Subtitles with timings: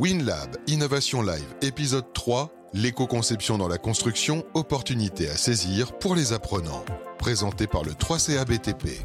[0.00, 6.86] WinLab Innovation Live, épisode 3, l'éco-conception dans la construction, opportunité à saisir pour les apprenants.
[7.18, 8.98] Présenté par le 3CA BTP.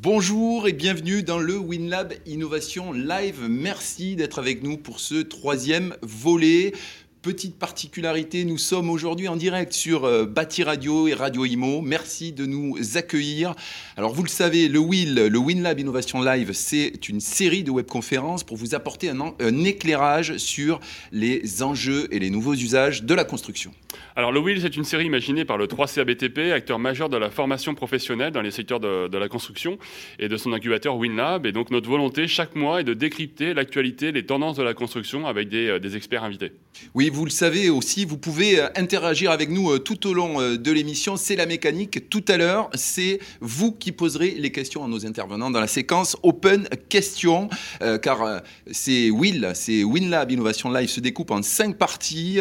[0.00, 3.40] Bonjour et bienvenue dans le WinLab Innovation Live.
[3.50, 6.72] Merci d'être avec nous pour ce troisième volet.
[7.22, 11.80] Petite particularité, nous sommes aujourd'hui en direct sur euh, Bâti Radio et Radio Imo.
[11.80, 13.54] Merci de nous accueillir.
[13.96, 18.42] Alors vous le savez, le WIL, le WinLab Innovation Live, c'est une série de webconférences
[18.42, 20.80] pour vous apporter un, éclairage sur
[21.12, 23.72] les enjeux et les nouveaux usages de la construction.
[24.16, 27.76] Alors le WIL, c'est une série imaginée par le 3CABTP, acteur majeur de la formation
[27.76, 29.78] professionnelle dans les secteurs de, la construction
[30.18, 31.46] et de son incubateur WinLab.
[31.46, 35.28] Et donc notre volonté chaque mois est de décrypter l'actualité, les tendances de la construction
[35.28, 36.50] avec des, euh, des experts invités.
[36.94, 40.40] Oui, vous le savez aussi, vous pouvez euh, interagir avec nous euh, tout au long
[40.40, 41.16] euh, de l'émission.
[41.16, 42.10] C'est la mécanique.
[42.10, 46.16] Tout à l'heure, c'est vous qui poserez les questions à nos intervenants dans la séquence
[46.22, 47.48] Open Questions,
[48.02, 52.38] car c'est Will, c'est WinLab Innovation Live se découpe en cinq parties.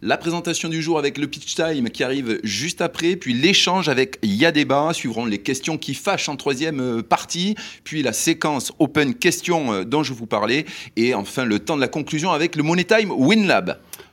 [0.00, 4.18] la présentation du jour avec le pitch time qui arrive juste après, puis l'échange avec
[4.22, 10.02] Yadeba, suivront les questions qui fâchent en troisième partie, puis la séquence Open Questions dont
[10.02, 10.64] je vous parlais,
[10.96, 13.61] et enfin le temps de la conclusion avec le Money Time WinLab.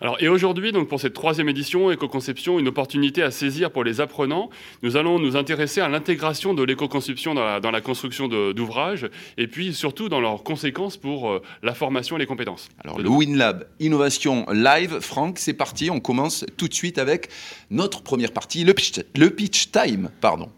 [0.02, 4.00] Alors, et aujourd'hui, donc pour cette troisième édition, Éco-conception, une opportunité à saisir pour les
[4.00, 4.50] apprenants.
[4.81, 9.73] Nous allons nous intéresser à l'intégration de l'éco-conception dans dans la construction d'ouvrages et puis
[9.73, 12.70] surtout dans leurs conséquences pour euh, la formation et les compétences.
[12.83, 15.89] Alors, le WinLab Innovation Live, Franck, c'est parti.
[15.89, 17.30] On commence tout de suite avec
[17.70, 20.09] notre première partie, le pitch, le pitch time.
[20.22, 20.50] Pardon.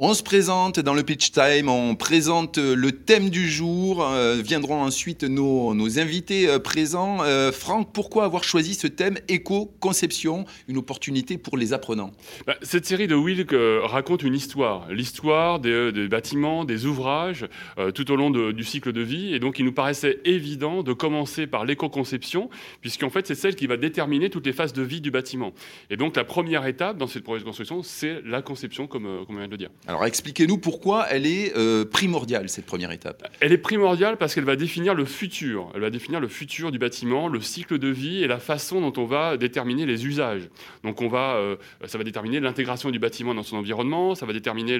[0.00, 4.82] On se présente dans le pitch time, on présente le thème du jour, euh, viendront
[4.82, 7.22] ensuite nos, invités euh, présents.
[7.22, 12.10] Euh, Franck, pourquoi avoir choisi ce thème éco-conception, une opportunité pour les apprenants?
[12.44, 13.46] Bah, Cette série de Will
[13.84, 17.46] raconte une histoire, l'histoire des, bâtiments, des ouvrages,
[17.78, 19.32] euh, tout au long du cycle de vie.
[19.32, 22.50] Et donc il nous paraissait évident de commencer par l'éco-conception,
[22.80, 25.52] puisqu'en fait c'est celle qui va déterminer toutes les phases de vie du bâtiment.
[25.88, 29.36] Et donc la première étape dans cette projet de construction, c'est la conception, comme, comme
[29.36, 29.70] on vient de le dire.
[29.86, 33.28] Alors expliquez-nous pourquoi elle est euh, primordiale, cette première étape.
[33.40, 35.70] Elle est primordiale parce qu'elle va définir le futur.
[35.74, 38.98] Elle va définir le futur du bâtiment, le cycle de vie et la façon dont
[38.98, 40.48] on va déterminer les usages.
[40.84, 44.32] Donc on va, euh, ça va déterminer l'intégration du bâtiment dans son environnement, ça va
[44.32, 44.78] déterminer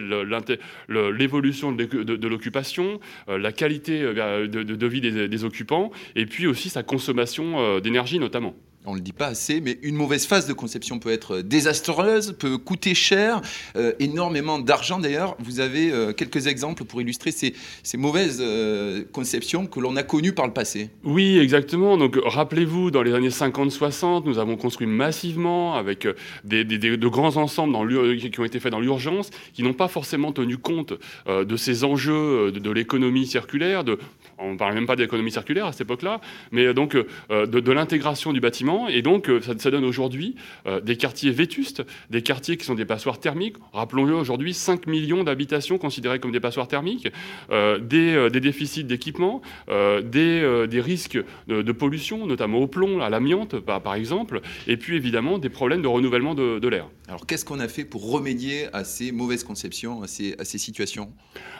[0.88, 2.98] l'évolution de, l'occupation,
[3.28, 8.92] euh, la qualité de, vie des, occupants et puis aussi sa consommation d'énergie notamment on
[8.92, 12.58] ne le dit pas assez, mais une mauvaise phase de conception peut être désastreuse, peut
[12.58, 13.40] coûter cher,
[13.76, 15.36] euh, énormément d'argent d'ailleurs.
[15.38, 17.54] Vous avez euh, quelques exemples pour illustrer ces,
[17.96, 21.96] mauvaises euh, conceptions que l'on a connues par le passé Oui, exactement.
[21.96, 26.06] Donc rappelez-vous, dans les années 50-60, nous avons construit massivement avec
[26.44, 30.32] des, de grands ensembles dans qui ont été faits dans l'urgence, qui n'ont pas forcément
[30.32, 30.94] tenu compte
[31.26, 33.84] de ces enjeux de, de l'économie circulaire.
[33.84, 33.98] De,
[34.38, 38.32] on ne parlait même pas d'économie circulaire à cette époque-là, mais donc de, de l'intégration
[38.32, 40.36] du bâtiment et donc, ça, ça donne aujourd'hui
[40.66, 43.56] euh, des quartiers vétustes, des quartiers qui sont des passoires thermiques.
[43.72, 47.08] Rappelons-le, aujourd'hui, 5 millions d'habitations considérées comme des passoires thermiques,
[47.50, 51.18] euh, des, euh, des, déficits d'équipement, des, des, risques
[51.48, 55.48] de, de, pollution, notamment au plomb, à l'amiante, par, par, exemple, et puis évidemment des
[55.48, 56.88] problèmes de renouvellement de, de l'air.
[57.08, 60.58] Alors, qu'est-ce qu'on a fait pour remédier à ces mauvaises conceptions, à ces, à ces
[60.58, 61.12] situations?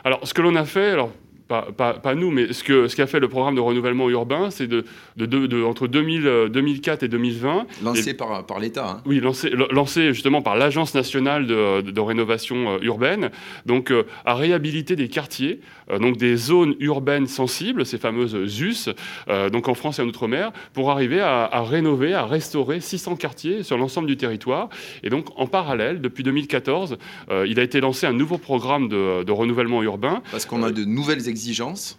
[0.05, 1.13] Alors, ce que l'on a fait, alors
[1.49, 4.67] pas, pas, pas, nous, mais ce qu'a ce fait le programme de renouvellement urbain, c'est
[4.67, 4.85] de,
[5.17, 7.67] de, de, de, entre 2000, 2004 et 2020.
[7.83, 8.89] Lancé et, par, par l'État.
[8.89, 9.03] Hein.
[9.07, 13.31] Oui, lancé, lancé justement par l'Agence nationale de, rénovation urbaine,
[13.65, 15.61] donc euh, à réhabiliter des quartiers,
[15.91, 18.91] euh, donc des zones urbaines sensibles, ces fameuses ZUS,
[19.29, 23.17] euh, donc en France et en Outre-mer, pour arriver à, à, rénover, à restaurer 600
[23.17, 24.69] quartiers sur l'ensemble du territoire.
[25.03, 26.97] Et donc en parallèle, depuis 2014,
[27.31, 30.23] euh, il a été lancé un nouveau programme de, renouvellement urbain.
[30.31, 31.44] Parce qu'on a de nouvelles exigences.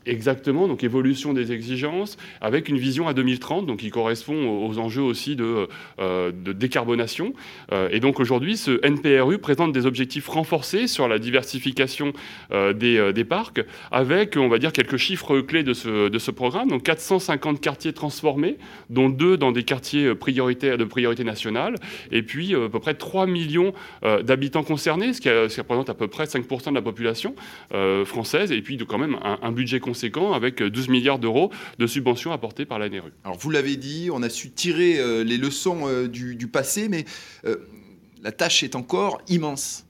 [0.05, 5.01] Exactement, donc évolution des exigences, avec une vision à 2030, donc qui correspond aux enjeux
[5.01, 5.67] aussi de,
[5.99, 7.33] euh, décarbonation.
[7.71, 12.13] Euh, et donc aujourd'hui, ce NPRU présente des objectifs renforcés sur la diversification
[12.51, 16.69] euh, des, parcs, avec, on va dire, quelques chiffres clés de ce, programme.
[16.69, 18.57] Donc 450 quartiers transformés,
[18.89, 21.75] dont deux dans des quartiers prioritaires de priorité nationale,
[22.11, 23.73] et puis à peu près 3 millions
[24.23, 27.35] d'habitants concernés, ce qui, ce qui, représente à peu près 5% de la population
[28.05, 32.31] française, et puis de, quand même un, budget conséquent avec 12 milliards d'euros de subventions
[32.31, 33.11] apportées par la NRU.
[33.23, 37.05] Alors vous l'avez dit, on a su tirer euh, les leçons euh, du, passé, mais
[37.45, 37.57] euh,
[38.21, 39.84] la tâche est encore immense.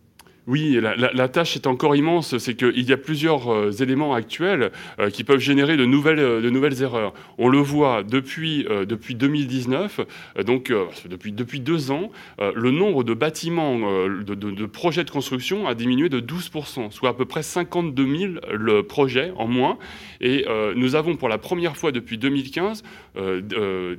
[0.47, 2.37] Oui, la, tâche est encore immense.
[2.37, 6.41] C'est qu'il y a plusieurs euh, éléments actuels euh, qui peuvent générer de nouvelles, euh,
[6.41, 7.13] de nouvelles erreurs.
[7.39, 10.01] On le voit depuis, depuis 2019,
[10.45, 10.71] donc
[11.05, 16.19] depuis, depuis deux ans, le nombre de bâtiments, de, projets de construction a diminué de
[16.19, 19.77] 12%, soit à peu près 52 000 projets en moins.
[20.21, 20.45] Et
[20.75, 22.83] nous avons pour la première fois depuis 2015
[23.17, 23.95] euh,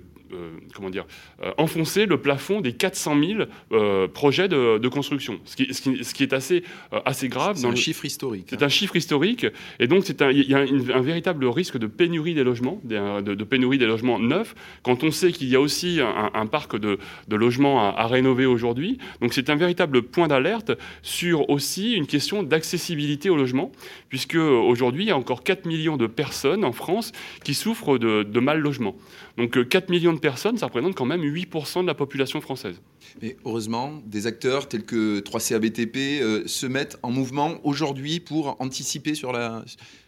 [0.74, 1.06] comment dire,
[1.42, 3.40] euh, enfoncer le plafond des 400 000
[3.72, 6.62] euh, projets de, construction, ce qui, ce, qui, est assez,
[7.04, 7.56] assez grave.
[7.56, 8.46] C'est un chiffre historique.
[8.48, 9.46] C'est un chiffre historique,
[9.80, 13.86] et donc il y a un, véritable risque de pénurie des logements, de, pénurie des
[13.86, 16.98] logements neufs, quand on sait qu'il y a aussi un, parc de,
[17.30, 18.98] logements à, rénover aujourd'hui.
[19.20, 23.72] Donc c'est un véritable point d'alerte sur aussi une question d'accessibilité au logement,
[24.08, 27.12] puisque aujourd'hui il y a encore 4 millions de personnes en France
[27.44, 28.96] qui souffrent de, de mal logement.
[29.36, 32.80] Donc 4 millions de personnes, ça représente quand même 8% de la population française.
[33.20, 39.14] Mais heureusement, des acteurs tels que 3CABTP euh, se mettent en mouvement aujourd'hui pour anticiper
[39.14, 39.62] sur la,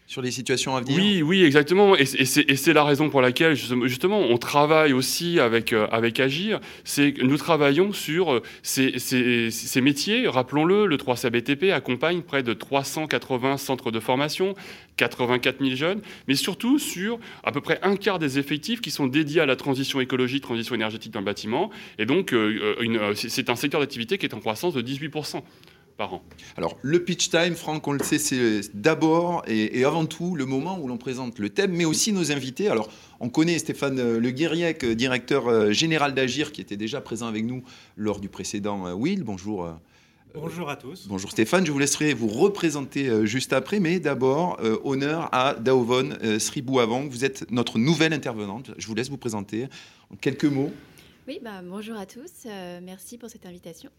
[0.09, 1.95] sur les situations à venir Oui, oui, exactement.
[1.95, 6.59] Et, c'est la raison pour laquelle, justement, on travaille aussi avec, euh, avec Agir.
[6.83, 10.27] C'est nous travaillons sur euh, ces, métiers.
[10.27, 14.55] Rappelons-le, le 3CABTP accompagne près de 380 centres de formation,
[14.97, 19.05] 84 000 jeunes, mais surtout sur à peu près un quart des effectifs qui sont
[19.05, 21.69] dédiés à la transition écologique, transition énergétique dans le bâtiment.
[21.99, 25.09] Et donc, euh, c'est un secteur d'activité qui est en croissance de 18
[26.55, 30.79] alors, le pitch time, Franck, on le sait, c'est d'abord et, avant tout le moment
[30.79, 32.69] où l'on présente le thème, mais aussi nos invités.
[32.69, 37.01] Alors, on connaît Stéphane euh, Le Guiriec, euh, directeur euh, général d'Agir, qui était déjà
[37.01, 37.63] présent avec nous
[37.97, 39.23] lors du précédent Will.
[39.23, 39.69] Bonjour.
[40.33, 41.07] Bonjour à tous.
[41.07, 47.09] Bonjour Stéphane, je vous laisserai vous représenter juste après, mais d'abord, honneur à Daovon Sribouavong.
[47.09, 48.69] Vous êtes notre nouvelle intervenante.
[48.77, 49.65] Je vous laisse vous présenter
[50.13, 50.71] en quelques mots.
[51.29, 52.47] Oui, bah, bonjour à tous.
[52.81, 53.91] merci pour cette invitation.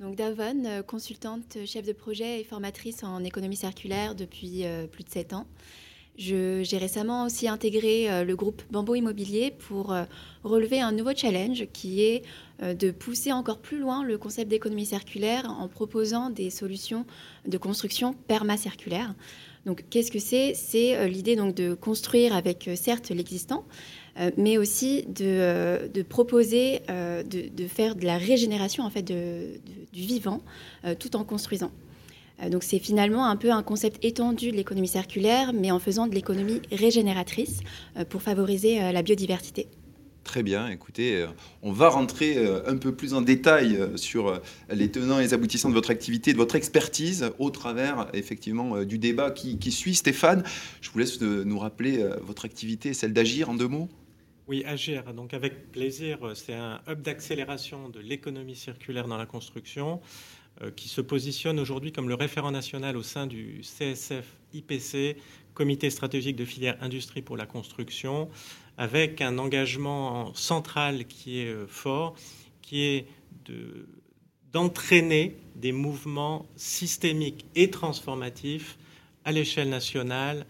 [0.00, 5.04] Donc Davon, euh, consultante, chef de projet et formatrice en économie circulaire depuis euh, plus
[5.04, 5.46] de 7 ans.
[6.16, 9.94] J'ai récemment aussi intégré euh, le groupe Bamboo Immobilier pour
[10.42, 12.22] relever un nouveau challenge qui est
[12.60, 17.06] de pousser encore plus loin le concept d'économie circulaire en proposant des solutions
[17.46, 19.14] de construction permacirculaire.
[19.66, 20.54] Donc qu'est-ce que c'est?
[20.54, 24.01] C'est l'idée donc de construire avec certes l'existant, euh,
[24.36, 29.60] mais aussi de, euh, proposer euh, de, faire de la régénération en fait du
[29.92, 30.42] vivant
[30.98, 31.70] tout en construisant.
[32.50, 36.14] Donc c'est finalement un peu un concept étendu de l'économie circulaire, mais en faisant de
[36.14, 37.60] l'économie régénératrice
[38.08, 39.68] pour favoriser la biodiversité.
[40.24, 41.26] Très bien, écoutez,
[41.62, 45.74] on va rentrer un peu plus en détail sur les tenants et les aboutissants de
[45.74, 49.94] votre activité, de votre expertise, au travers effectivement du débat qui suit.
[49.94, 50.42] Stéphane,
[50.80, 53.88] je vous laisse nous rappeler votre activité, celle d'agir en deux mots.
[54.48, 60.00] Oui, Agir, donc avec plaisir, c'est un hub d'accélération de l'économie circulaire dans la construction
[60.62, 65.16] euh, qui se positionne aujourd'hui comme le référent national au sein du CSF IPC,
[65.54, 68.30] Comité stratégique de filière industrie pour la construction,
[68.78, 72.16] avec un engagement central qui est euh, fort,
[72.62, 73.06] qui est
[74.52, 78.76] d'entraîner des mouvements systémiques et transformatifs
[79.24, 80.46] à l'échelle nationale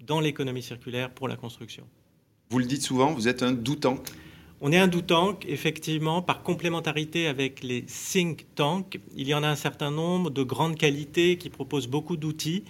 [0.00, 1.84] dans l'économie circulaire pour la construction.
[2.54, 3.98] Vous le dites souvent, vous êtes un doutank.
[4.60, 9.00] On est un doutank, effectivement, par complémentarité avec les think tanks.
[9.16, 12.62] Il y en a un certain nombre de grandes qualités qui proposent beaucoup d'outils.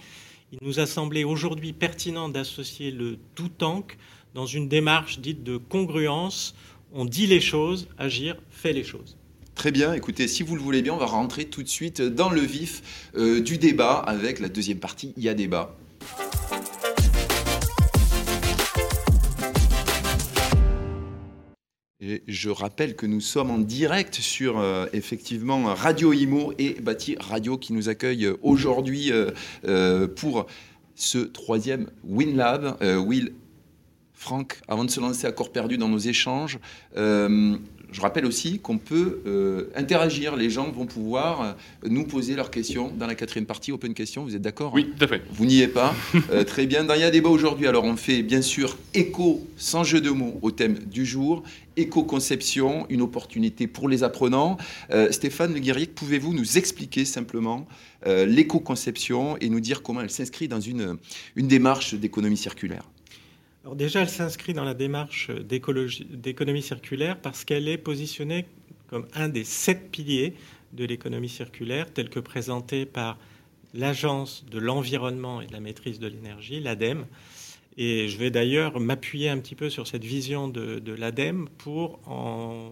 [0.51, 3.95] Il nous a semblé aujourd'hui pertinent d'associer le doutank
[4.33, 6.55] dans une démarche dite de congruence.
[6.91, 9.15] On dit les choses, agir fait les choses.
[9.53, 12.31] Très bien, écoutez, si vous le voulez bien, on va rentrer tout de suite dans
[12.31, 15.77] le vif euh, du débat avec la deuxième partie, il y a débat.
[22.27, 27.57] Je rappelle que nous sommes en direct sur euh, effectivement Radio Imo et Bâti Radio
[27.57, 29.31] qui nous accueille aujourd'hui euh,
[29.67, 30.47] euh, pour
[30.95, 32.77] ce troisième WinLab.
[33.05, 33.33] Will,
[34.13, 36.59] Franck, avant de se lancer à corps perdu dans nos échanges,
[37.95, 40.35] je rappelle aussi qu'on peut euh, interagir.
[40.35, 41.53] Les gens vont pouvoir euh,
[41.89, 44.25] nous poser leurs questions dans la quatrième partie, Open Question.
[44.25, 45.21] Vous êtes d'accord Oui, tout à fait.
[45.31, 45.95] Vous n'y êtes pas
[46.31, 46.83] euh, Très bien.
[46.83, 50.09] Dans Il y a débat aujourd'hui, alors on fait bien sûr écho, sans jeu de
[50.09, 51.43] mots, au thème du jour.
[51.77, 54.57] Éco-conception, une opportunité pour les apprenants.
[55.11, 57.67] Stéphane Le Guerrier, pouvez-vous nous expliquer simplement
[58.05, 60.97] l'éco-conception et nous dire comment elle s'inscrit dans une,
[61.35, 62.83] une démarche d'économie circulaire?
[63.65, 68.45] Alors déjà, elle s'inscrit dans la démarche d'économie circulaire parce qu'elle est positionnée
[68.85, 70.35] comme un des sept piliers
[70.73, 73.17] de l'économie circulaire, tel que présenté par
[73.73, 77.07] l'Agence de l'environnement et de la maîtrise de l'énergie, l'ADEME.
[77.75, 82.71] Et je vais d'ailleurs m'appuyer un petit peu sur cette vision de, l'ADEME pour, en,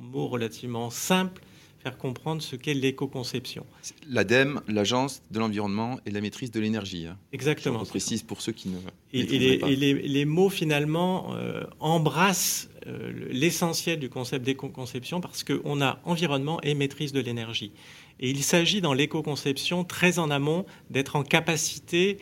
[0.00, 1.42] mots relativement simples,
[1.82, 3.64] faire comprendre ce qu'est l'éco-conception.
[4.08, 7.06] L'ADEME, l'Agence de l'environnement et de la maîtrise de l'énergie.
[7.06, 7.16] Hein.
[7.32, 7.82] Exactement.
[7.84, 8.76] Je précise pour ceux qui ne.
[9.12, 9.68] Et, les, pas.
[9.68, 16.60] et les, mots finalement euh, embrassent euh, l'essentiel du concept d'éco-conception parce qu'on a environnement
[16.62, 17.72] et maîtrise de l'énergie.
[18.20, 22.18] Et il s'agit dans l'éco-conception très en amont d'être en capacité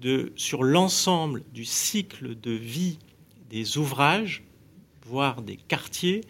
[0.00, 2.98] de, sur l'ensemble du cycle de vie
[3.50, 4.44] des ouvrages,
[5.04, 6.22] voire des quartiers,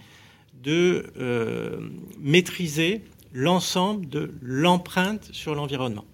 [0.55, 1.81] de euh,
[2.19, 3.03] maîtriser
[3.33, 6.05] l'ensemble de l'empreinte sur l'environnement.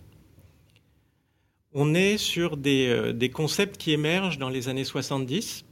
[1.72, 5.64] On est sur des, euh, concepts qui émergent dans les années 70.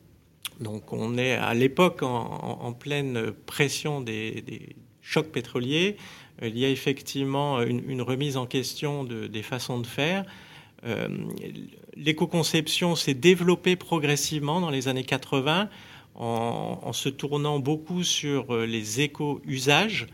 [0.60, 5.96] Donc on est à l'époque en, pleine pression des, chocs pétroliers.
[6.42, 10.24] Il y a effectivement une, remise en question de, des façons de faire.
[10.84, 11.08] Euh,
[11.96, 15.68] L'éco-conception s'est développée progressivement dans les années 80
[16.14, 20.06] en, se tournant beaucoup sur euh, les éco-usages,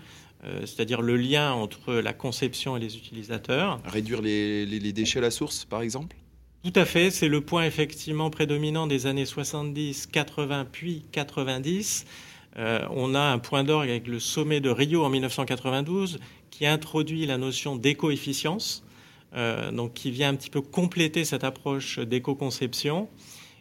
[0.45, 3.80] euh, c'est-à-dire le lien entre la conception et les utilisateurs.
[3.85, 6.16] Réduire les, déchets à la source, par exemple?
[6.64, 12.07] Tout à fait, c'est le point effectivement prédominant des années 70, 80, puis 90.
[12.57, 16.19] Euh, on a un point d'orgue avec le sommet de Rio en 1992
[16.50, 18.85] qui introduit la notion d'éco-efficience,
[19.73, 23.09] donc qui vient un petit peu compléter cette approche d'éco-conception.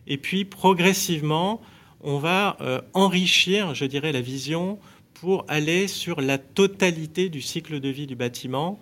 [0.07, 1.61] Et puis progressivement,
[2.01, 4.79] on va euh, enrichir, je dirais, la vision
[5.13, 8.79] pour aller sur la totalité du cycle de vie du bâtiment,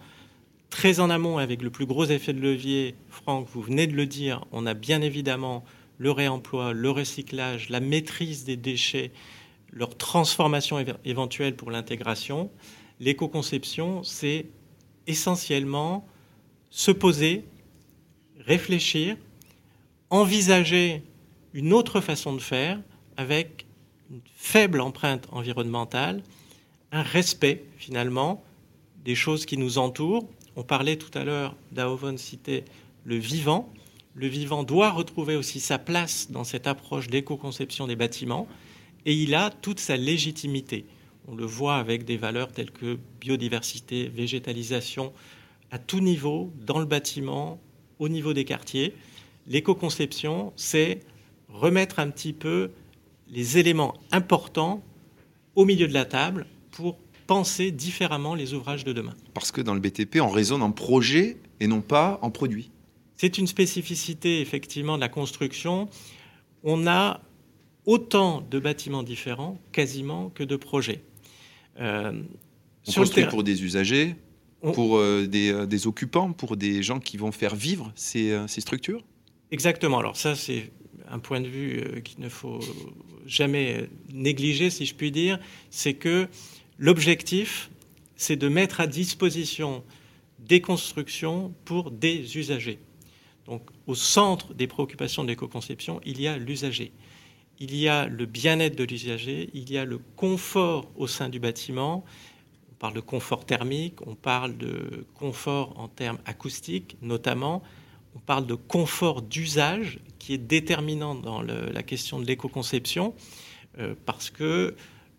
[0.70, 2.96] très en amont avec le plus gros effet de levier.
[3.10, 5.64] Franck, vous venez de le dire, on a bien évidemment
[5.98, 9.12] le réemploi, le recyclage, la maîtrise des déchets,
[9.72, 12.52] leur transformation éventuelle pour l'intégration.
[13.00, 14.46] L'éco-conception, c'est
[15.08, 16.08] essentiellement
[16.70, 17.46] se poser,
[18.40, 19.18] réfléchir,
[20.10, 21.02] envisager
[21.54, 22.80] une autre façon de faire
[23.18, 23.66] avec
[24.10, 26.24] une faible empreinte environnementale,
[26.92, 28.44] un respect finalement
[29.04, 30.28] des choses qui nous entourent.
[30.56, 32.64] On parlait tout à l'heure, Daovon citait
[33.04, 33.72] le vivant.
[34.16, 38.48] Le vivant doit retrouver aussi sa place dans cette approche d'éco-conception des bâtiments
[39.06, 40.86] et il a toute sa légitimité.
[41.28, 45.14] On le voit avec des valeurs telles que biodiversité, végétalisation,
[45.72, 47.60] à tout niveau, dans le bâtiment,
[48.00, 48.94] au niveau des quartiers.
[49.48, 51.02] L'éco-conception, c'est
[51.50, 52.72] remettre un petit peu
[53.30, 54.84] les éléments importants
[55.56, 59.14] au milieu de la table pour penser différemment les ouvrages de demain.
[59.34, 62.72] Parce que dans le BTP, on raisonne en projet et non pas en produit.
[63.18, 65.90] C'est une spécificité effectivement de la construction.
[66.64, 67.22] On a
[67.86, 71.02] autant de bâtiments différents quasiment que de projets.
[71.80, 72.22] Euh,
[72.88, 74.16] on construit pour des usagers,
[74.62, 78.48] pour euh, des, euh, des, occupants, pour des gens qui vont faire vivre ces, euh,
[78.48, 79.04] ces structures?
[79.52, 80.00] Exactement.
[80.00, 80.72] Alors ça, c'est
[81.10, 82.60] un point de vue euh, qu'il ne faut
[83.26, 86.28] jamais négliger, si je puis dire, c'est que
[86.78, 87.70] l'objectif,
[88.16, 89.84] c'est de mettre à disposition
[90.40, 92.80] des constructions pour des usagers.
[93.46, 96.92] Donc, au centre des préoccupations de l'éco-conception, il y a l'usager.
[97.60, 101.40] Il y a le bien-être de l'usager, il y a le confort au sein du
[101.40, 102.04] bâtiment.
[102.72, 107.64] On parle de confort thermique, on parle de confort en termes acoustiques notamment,
[108.18, 113.14] on parle de confort d'usage qui est déterminant dans la question de l'éco-conception,
[113.78, 114.76] euh, parce que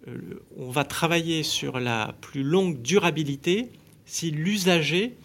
[0.09, 3.71] euh, on va travailler sur la plus longue durabilité
[4.05, 5.17] si l'usager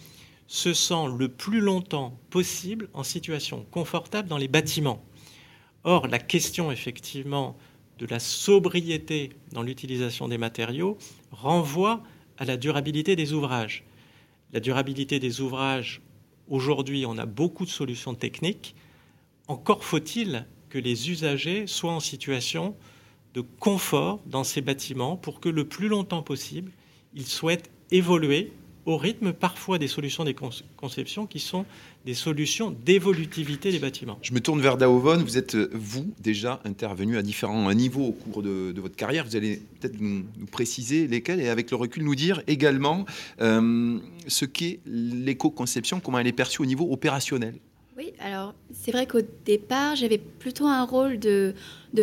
[0.46, 5.04] se sent le plus longtemps possible en situation confortable dans les bâtiments.
[5.82, 7.56] Or, la question effectivement
[7.98, 10.96] de la sobriété dans l'utilisation des matériaux
[11.32, 12.04] renvoie
[12.38, 13.82] à la durabilité des ouvrages.
[14.52, 16.00] La durabilité des ouvrages,
[16.48, 18.74] aujourd'hui, on a beaucoup de solutions techniques,
[19.48, 22.74] encore faut-il que les usagers soient en situation
[23.34, 26.72] de confort dans ces bâtiments pour que le plus longtemps possible,
[27.14, 28.52] ils souhaitent évoluer
[28.86, 30.34] au rythme parfois des solutions des
[30.76, 31.64] conceptions qui sont
[32.04, 34.18] des solutions d'évolutivité des bâtiments.
[34.22, 35.18] Je me tourne vers Daovon.
[35.18, 39.24] Vous êtes, vous, déjà intervenu à différents niveaux au cours de, votre carrière.
[39.24, 43.06] Vous allez peut-être nous, préciser lesquels et avec le recul nous dire également
[43.40, 47.54] euh, ce qu'est l'éco-conception, comment elle est perçue au niveau opérationnel.
[47.96, 51.54] Oui, alors c'est vrai qu'au départ, j'avais plutôt un rôle de,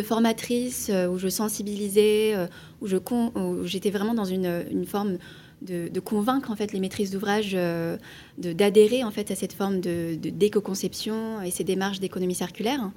[0.02, 2.46] formatrice euh, où je sensibilisais, euh,
[2.80, 5.18] où, j'étais vraiment dans une, forme
[5.62, 7.96] de, convaincre en fait les maîtrises d'ouvrage euh,
[8.38, 12.90] d'adhérer en fait à cette forme de, d'éco-conception et ces démarches d'économie circulaire.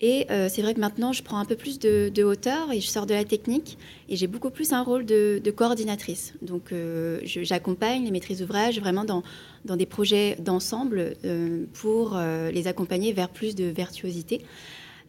[0.00, 2.86] Et euh, c'est vrai que maintenant, je prends un peu plus de, hauteur et je
[2.86, 6.34] sors de la technique et j'ai beaucoup plus un rôle de, coordinatrice.
[6.42, 9.22] Donc, euh, j'accompagne les maîtrises d'ouvrage vraiment dans,
[9.64, 11.14] dans des projets d'ensemble
[11.72, 12.18] pour
[12.52, 14.44] les accompagner vers plus de virtuosité.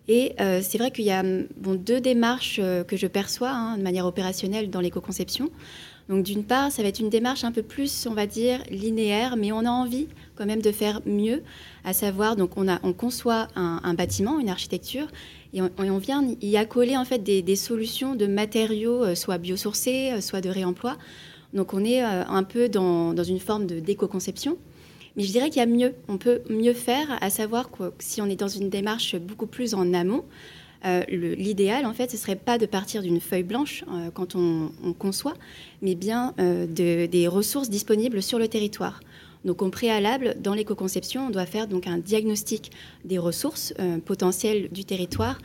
[0.08, 1.24] Et c'est vrai qu'il y a
[1.58, 5.50] bon, deux démarches que je perçois hein, de manière opérationnelle dans l'éco-conception.
[6.08, 9.38] Donc d'une part, ça va être une démarche un peu plus, on va dire, linéaire,
[9.38, 11.42] mais on a envie quand même de faire mieux,
[11.84, 15.08] à savoir, donc on, conçoit un, bâtiment, une architecture,
[15.54, 20.42] et on, vient y accoler en fait des, solutions de matériaux, euh, soit biosourcés, soit
[20.42, 20.98] de réemploi.
[21.54, 24.58] Donc on est un peu dans, une forme d'éco-conception.
[25.16, 25.94] Mais je dirais qu'il y a mieux.
[26.10, 27.70] On peut mieux faire, à savoir
[28.00, 30.26] si on est dans une démarche beaucoup plus en amont,
[30.86, 34.72] euh, l'idéal, en fait, ce serait pas de partir d'une feuille blanche euh, quand on,
[35.00, 35.36] conçoit,
[35.82, 39.00] mais bien euh, des ressources disponibles sur le territoire.
[39.46, 42.72] Donc, au préalable, dans l'éco-conception, on doit faire donc un diagnostic
[43.06, 43.74] des ressources
[44.06, 45.40] potentielles du territoire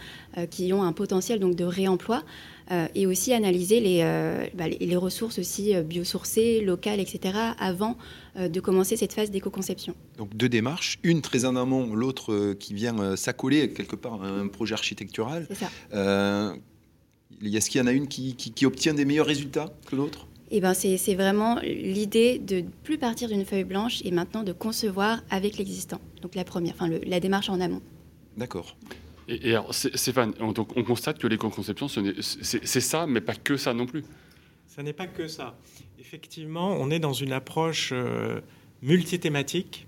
[0.50, 2.24] qui ont un potentiel donc de réemploi
[2.70, 7.96] euh, et aussi analyser les, euh, bah, les, ressources aussi euh, biosourcées, locales, etc., avant
[8.38, 9.92] de commencer cette phase d'éco-conception.
[10.16, 14.46] Donc deux démarches, une très en amont, l'autre qui vient s'accoler quelque part à un
[14.46, 15.48] projet architectural.
[15.48, 16.54] C'est ça.
[17.42, 20.28] Est-ce qu'il y en a une qui, qui, obtient des meilleurs résultats que l'autre?
[20.50, 24.52] Eh ben c'est vraiment l'idée de ne plus partir d'une feuille blanche et maintenant de
[24.52, 26.00] concevoir avec l'existant.
[26.22, 27.82] Donc la première, enfin la démarche en amont.
[28.36, 28.76] D'accord.
[29.28, 33.86] Et, alors, Stéphane, on, on, constate que l'éco-conception, c'est ça, mais pas que ça non
[33.86, 34.02] plus.
[34.66, 35.56] Ça n'est pas que ça.
[36.00, 38.40] Effectivement, on est dans une approche euh,
[38.82, 39.86] multithématique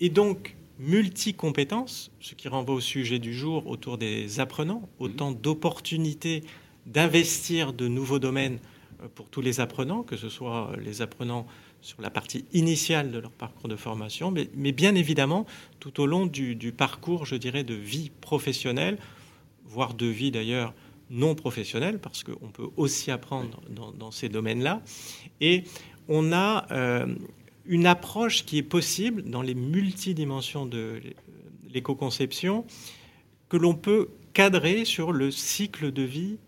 [0.00, 6.42] et donc multi-compétences, ce qui renvoie au sujet du jour autour des apprenants, autant d'opportunités
[6.86, 8.58] d'investir de nouveaux domaines
[9.14, 11.46] pour tous les apprenants, que ce soit les apprenants
[11.80, 15.46] sur la partie initiale de leur parcours de formation, mais, bien évidemment
[15.80, 18.98] tout au long du, parcours, je dirais, de vie professionnelle,
[19.64, 20.74] voire de vie d'ailleurs
[21.10, 24.82] non professionnelle, parce qu'on peut aussi apprendre dans, ces domaines-là.
[25.40, 25.64] Et
[26.08, 27.14] on a euh,
[27.64, 31.00] une approche qui est possible dans les multidimensions de
[31.70, 32.66] l'éco-conception,
[33.48, 36.38] que l'on peut cadrer sur le cycle de vie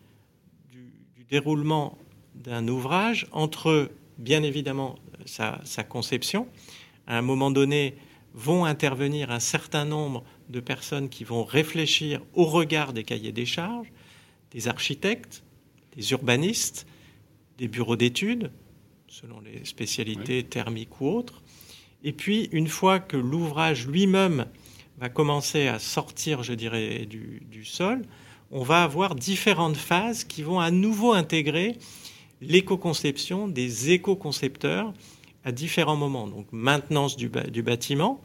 [0.70, 1.96] du, du déroulement
[2.40, 6.48] d'un ouvrage entre, bien évidemment, sa, conception.
[7.06, 7.94] À un moment donné,
[8.34, 13.46] vont intervenir un certain nombre de personnes qui vont réfléchir au regard des cahiers des
[13.46, 13.92] charges,
[14.52, 15.42] des architectes,
[15.96, 16.86] des urbanistes,
[17.58, 18.50] des bureaux d'études,
[19.08, 21.42] selon les spécialités thermiques ou autres.
[22.02, 24.46] Et puis, une fois que l'ouvrage lui-même
[24.98, 28.02] va commencer à sortir, je dirais, du, du, sol,
[28.50, 31.76] on va avoir différentes phases qui vont à nouveau intégrer
[32.40, 34.92] l'éco-conception des éco-concepteurs
[35.44, 36.26] à différents moments.
[36.26, 38.20] Donc maintenance du, bâtiment,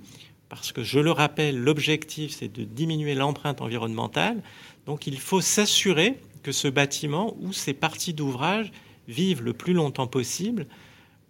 [0.49, 4.41] parce que je le rappelle, l'objectif c'est de diminuer l'empreinte environnementale.
[4.85, 8.71] Donc il faut s'assurer que ce bâtiment ou ces parties d'ouvrage
[9.07, 10.67] vivent le plus longtemps possible,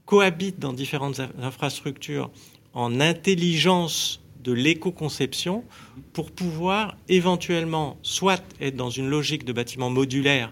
[0.06, 2.30] cohabitent dans différentes infrastructures
[2.74, 5.63] en intelligence de l'éco-conception
[6.13, 10.52] pour pouvoir éventuellement soit être dans une logique de bâtiment modulaire,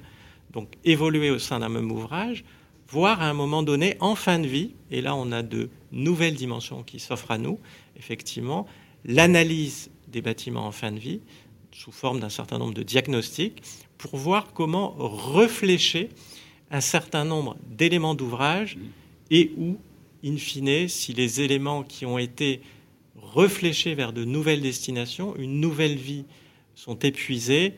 [0.54, 2.46] donc évoluer au sein d'un même ouvrage,
[2.88, 6.36] voire à un moment donné, en fin de vie, et là on a de nouvelles
[6.36, 7.60] dimensions qui s'offrent à nous,
[7.98, 8.68] effectivement,
[9.04, 11.22] l'analyse des bâtiments en fin de vie,
[11.72, 13.64] sous forme d'un certain nombre de diagnostics,
[13.98, 14.96] pour voir comment
[15.34, 16.08] réfléchir
[16.70, 18.78] un certain nombre d'éléments d'ouvrage
[19.32, 19.78] et où,
[20.24, 22.62] in fine, si les éléments qui ont été
[23.36, 26.26] réfléchis vers de nouvelles destinations, une nouvelle vie,
[26.76, 27.74] sont épuisés,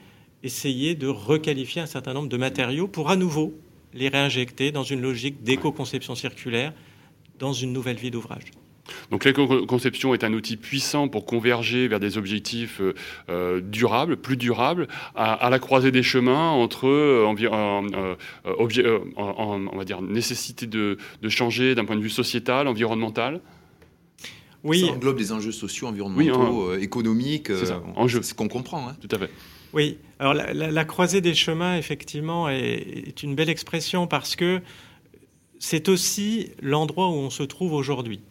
[0.45, 3.53] essayer de requalifier un certain nombre de matériaux pour à nouveau
[3.93, 6.71] les réinjecter dans une logique d'éco-conception circulaire
[7.39, 8.51] dans une nouvelle vie d'ouvrage.
[9.09, 12.93] Donc l'éco-conception est un outil puissant pour converger vers des objectifs euh,
[13.29, 17.33] euh, durables, plus durables, à, la croisée des chemins entre euh, on
[19.77, 23.41] va dire nécessité de, changer d'un point de vue sociétal, environnemental.
[24.63, 24.81] Oui.
[24.81, 27.47] Ça englobe des enjeux sociaux, environnementaux, économiques.
[27.47, 27.65] C'est
[28.21, 28.87] ce qu'on comprend.
[28.89, 28.95] Hein.
[29.01, 29.31] Tout à fait.
[29.75, 34.61] Oui, alors la, croisée des chemins, effectivement, est, une belle expression parce que
[35.59, 38.21] c'est aussi l'endroit où on se trouve aujourd'hui.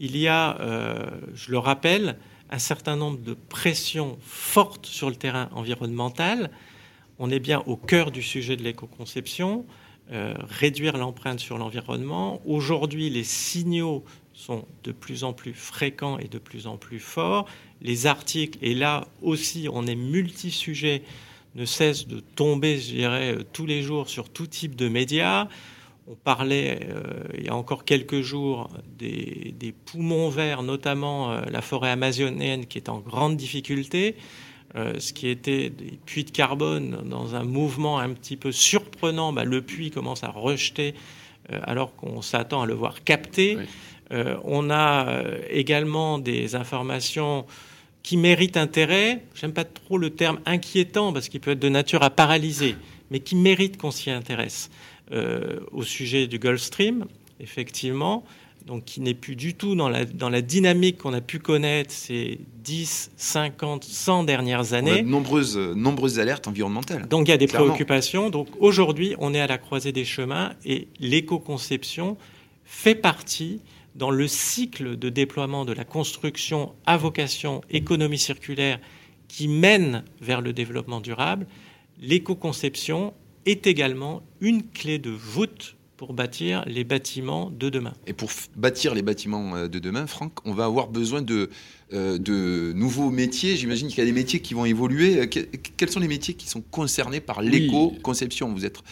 [0.00, 2.18] Il y a, euh, je le rappelle,
[2.50, 6.50] un certain nombre de pressions fortes sur le terrain environnemental.
[7.18, 9.64] On est bien au cœur du sujet de l'éco-conception,
[10.12, 12.42] euh, réduire l'empreinte sur l'environnement.
[12.44, 17.46] Aujourd'hui, les signaux sont de plus en plus fréquents et de plus en plus forts
[17.82, 21.02] les articles, et là aussi on est multi-sujets,
[21.54, 25.48] ne cessent de tomber, je dirais, euh, tous les jours sur tout type de médias.
[26.08, 27.02] On parlait euh,
[27.36, 32.78] il y a encore quelques jours des, poumons verts, notamment euh, la forêt amazonienne qui
[32.78, 34.16] est en grande difficulté,
[34.74, 39.30] ce qui était des puits de carbone dans un mouvement un petit peu surprenant.
[39.30, 40.94] Bah, le puits commence à rejeter
[41.50, 43.58] alors qu'on s'attend à le voir capter.
[44.44, 47.46] On a également des informations
[48.02, 52.02] qui mérite intérêt, j'aime pas trop le terme inquiétant parce qu'il peut être de nature
[52.02, 52.76] à paralyser,
[53.10, 54.70] mais qui mérite qu'on s'y intéresse.
[55.12, 57.04] Euh, au sujet du Gulf Stream,
[57.38, 58.24] effectivement,
[58.66, 61.92] donc qui n'est plus du tout dans la, dans la dynamique qu'on a pu connaître
[61.92, 65.02] ces 10, 50, 100 dernières années.
[65.02, 67.06] nombreuses, nombreuses alertes environnementales.
[67.08, 68.30] Donc il y a des préoccupations.
[68.30, 72.16] Donc aujourd'hui, on est à la croisée des chemins et l'éco-conception
[72.64, 73.60] fait partie
[73.94, 78.80] dans le cycle de déploiement de la construction à vocation économie circulaire
[79.28, 81.46] qui mène vers le développement durable.
[82.00, 83.14] L'éco-conception
[83.46, 87.92] est également une clé de voûte pour bâtir les bâtiments de demain.
[88.08, 91.48] Et pour bâtir les bâtiments euh, de demain, Franck, on va avoir besoin de,
[91.92, 93.56] euh, de nouveaux métiers.
[93.56, 95.20] J'imagine qu'il y a des métiers qui vont évoluer.
[95.20, 98.52] Euh, quels sont les métiers qui sont concernés par l'éco-conception?
[98.52, 98.82] Vous êtes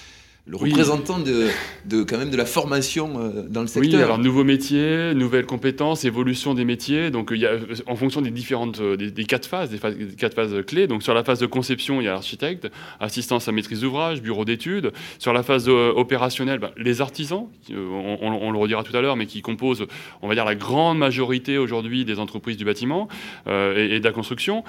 [0.47, 1.49] le représentant de,
[1.85, 3.93] de, quand même de la formation euh, dans le secteur.
[3.93, 7.11] Oui, alors nouveaux métiers, nouvelles compétences, évolution des métiers.
[7.11, 7.53] Donc il y a,
[7.87, 9.79] en fonction des différentes euh, des, quatre phases, des,
[10.17, 10.87] quatre phases clés.
[10.87, 12.69] Donc sur la phase de conception, il y a l'architecte,
[13.01, 14.93] assistance à maîtrise d'ouvrage, bureau d'études.
[15.19, 19.27] Sur la phase euh, opérationnelle, ben, les artisans, on, le redira tout à l'heure, mais
[19.27, 19.87] qui composent,
[20.23, 23.09] on va dire, la grande majorité aujourd'hui des entreprises du bâtiment
[23.47, 24.65] et, de la construction.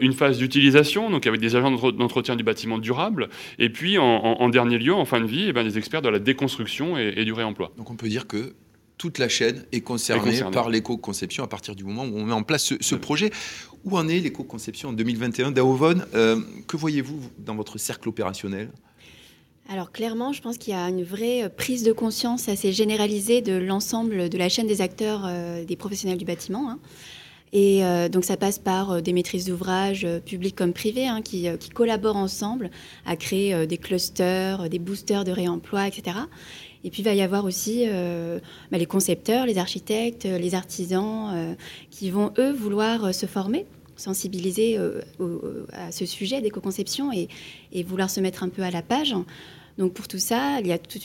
[0.00, 3.28] une phase d'utilisation, donc avec des agents d'entretien du bâtiment durable.
[3.58, 6.02] Et puis en, en dernier lieu, en fin de vie, et eh bien, des experts
[6.02, 7.72] de la déconstruction et, du réemploi.
[7.76, 8.54] Donc on peut dire que
[8.98, 12.42] toute la chaîne est concernée, par l'éco-conception à partir du moment où on met en
[12.42, 13.30] place ce, projet.
[13.84, 18.70] Où en est l'éco-conception en 2021 Daovon, euh, que voyez-vous dans votre cercle opérationnel?
[19.68, 23.52] Alors clairement, je pense qu'il y a une vraie prise de conscience assez généralisée de
[23.52, 26.70] l'ensemble de la chaîne des acteurs, euh, des professionnels du bâtiment.
[26.70, 26.78] Hein.
[27.52, 31.22] Et euh, donc ça passe par euh, des maîtrises d'ouvrage euh, publics comme privés hein,
[31.22, 32.70] qui, collaborent ensemble
[33.04, 36.16] à créer des clusters, des boosters de réemploi, etc.
[36.84, 41.56] Et puis il va y avoir aussi bah, les concepteurs, les architectes, les artisans
[41.90, 44.78] qui vont eux vouloir se former sensibiliser
[45.72, 47.28] à ce sujet d'éco-conception et,
[47.72, 49.14] et, vouloir se mettre un peu à la page.
[49.78, 50.98] Donc pour tout ça, il y a tout,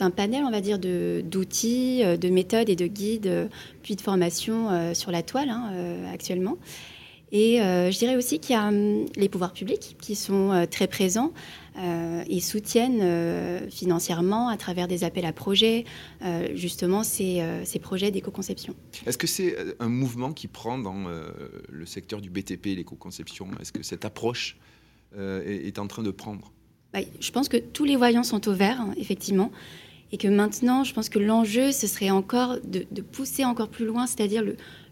[0.00, 3.48] un panel, on va dire, d'outils, euh, de, méthodes et de guides, euh,
[3.82, 5.70] puis de formations euh, sur la toile hein,
[6.12, 6.56] actuellement.
[7.32, 11.32] Et je dirais aussi qu'il y a hum, les pouvoirs publics qui sont très présents
[12.28, 15.84] et soutiennent financièrement à travers des appels à projets,
[16.54, 18.74] justement ces, ces projets d'éco-conception.
[19.06, 21.04] Est-ce que c'est un mouvement qui prend dans
[21.68, 23.46] le secteur du BTP, l'éco-conception?
[23.60, 24.58] Est-ce que cette approche
[25.16, 26.50] est en train de prendre?
[26.92, 29.50] Bah, je pense que tous les voyants sont au vert, hein, effectivement.
[30.12, 34.08] Et que maintenant, je pense que l'enjeu, ce serait encore de, pousser encore plus loin,
[34.08, 34.42] c'est-à-dire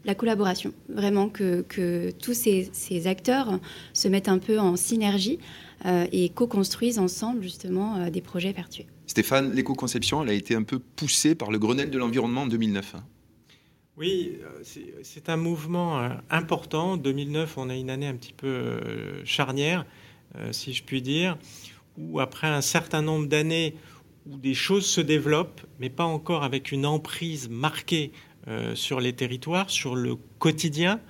[0.04, 0.72] la collaboration.
[0.88, 1.64] Vraiment que,
[2.12, 3.58] tous ces, acteurs
[3.92, 5.40] se mettent un peu en synergie
[5.86, 8.84] euh, et co-construisent ensemble, justement, euh, des projets vertueux.
[9.08, 12.94] Stéphane, l'éco-conception, elle a été un peu poussée par le Grenelle de l'environnement en 2009.
[12.94, 13.04] Hein.
[13.96, 16.96] Oui, euh, c'est un mouvement important.
[16.96, 18.78] 2009, on a une année un petit peu
[19.24, 19.84] charnière,
[20.52, 21.36] si je puis dire
[21.98, 23.74] où après un certain nombre d'années
[24.26, 28.12] où des choses se développent, mais pas encore avec une emprise marquée
[28.46, 31.00] euh, sur les territoires, sur le quotidien,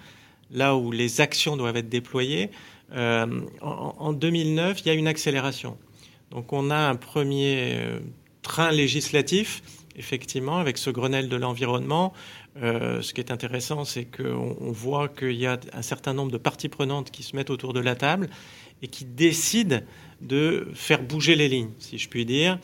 [0.51, 2.51] là où les actions doivent être déployées,
[2.93, 3.27] euh,
[3.61, 5.77] en, 2009, il y a une accélération.
[6.31, 8.01] Donc on a un premier euh,
[8.43, 9.63] train législatif,
[9.97, 12.13] effectivement, avec ce Grenelle de l'environnement.
[12.57, 16.39] ce qui est intéressant, c'est qu'on on voit qu'il y a un certain nombre de
[16.39, 18.29] parties prenantes qui se mettent autour de la table
[18.81, 19.81] et qui décident
[20.21, 22.59] de faire bouger les lignes, si je puis dire,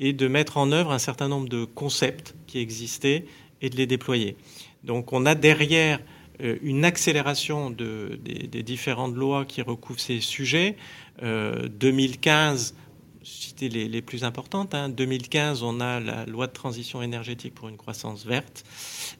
[0.00, 3.26] et de mettre en œuvre un certain nombre de concepts qui existaient
[3.60, 4.36] et de les déployer.
[4.82, 6.00] Donc on a derrière
[6.42, 10.76] euh, une accélération des, différentes lois qui recouvrent ces sujets.
[11.22, 15.66] 2015, euh, citer les, plus importantes, 2015, hein.
[15.66, 18.64] on a la loi de transition énergétique pour une croissance verte,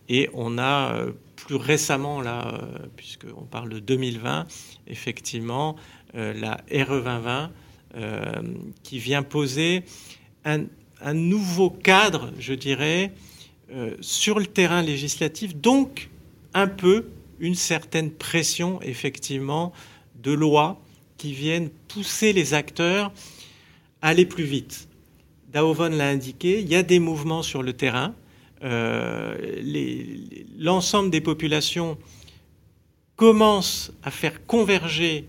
[0.09, 2.61] et on a euh, plus récemment, là,
[2.97, 4.47] puisqu'on parle de 2020,
[4.89, 5.77] effectivement,
[6.15, 7.49] la RE 2020 euh,
[8.83, 9.85] qui vient poser
[10.45, 13.13] un, nouveau cadre, je dirais,
[13.73, 16.09] euh, sur le terrain législatif, donc
[16.55, 17.09] un peu
[17.41, 19.73] une certaine pression, effectivement,
[20.23, 20.81] de lois
[21.17, 23.13] qui viennent pousser les acteurs
[24.03, 24.89] à aller plus vite.
[25.53, 28.15] Daovon l'a indiqué, il y a des mouvements sur le terrain.
[28.63, 29.37] Euh,
[30.59, 31.99] l'ensemble des populations
[33.17, 35.27] commencent à faire converger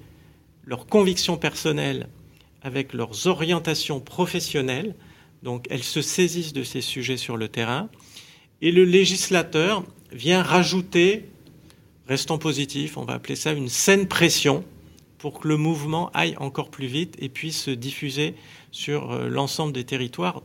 [0.66, 2.08] leurs convictions personnelles
[2.66, 4.96] avec leurs orientations professionnelles.
[5.44, 7.90] Donc elles se saisissent de ces sujets sur le terrain.
[8.62, 11.26] Et le législateur vient rajouter,
[12.08, 14.66] restons positifs, on va appeler ça une saine pression
[15.18, 18.36] pour que le mouvement aille encore plus vite et puisse se diffuser
[18.72, 20.42] sur euh, l'ensemble des territoires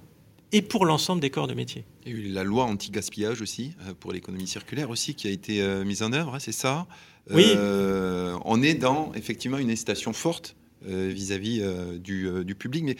[0.52, 1.84] et pour l'ensemble des corps de métier.
[2.04, 5.30] Il y a eu la loi anti-gaspillage aussi, euh, pour l'économie circulaire aussi, qui a
[5.30, 6.86] été euh, mise en œuvre, hein, c'est ça?
[7.30, 7.46] Oui.
[7.54, 12.84] Euh, on est dans effectivement une incitation forte vis-à-vis euh, du, euh, du public.
[12.84, 12.96] Mais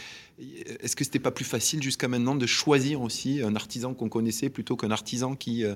[0.80, 4.50] est-ce que c'était pas plus facile jusqu'à maintenant de choisir aussi un artisan qu'on connaissait
[4.50, 5.74] plutôt qu'un artisan qui, euh,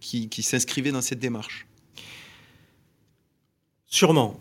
[0.00, 1.66] qui, s'inscrivait dans cette démarche?
[3.86, 4.40] Sûrement.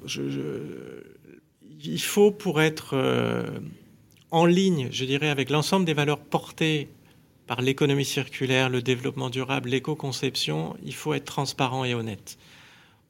[1.86, 3.60] Il faut, pour être euh,
[4.32, 6.90] en ligne, je dirais, avec l'ensemble des valeurs portées
[7.46, 12.38] par l'économie circulaire, le développement durable, l'éco-conception, il faut être transparent et honnête.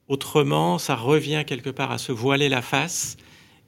[0.07, 3.15] Autrement, ça revient quelque part à se voiler la face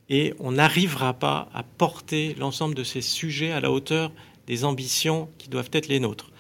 [0.10, 4.12] et on n'arrivera pas à porter l'ensemble de ces sujets à la hauteur
[4.48, 6.32] des ambitions qui doivent être les nôtres.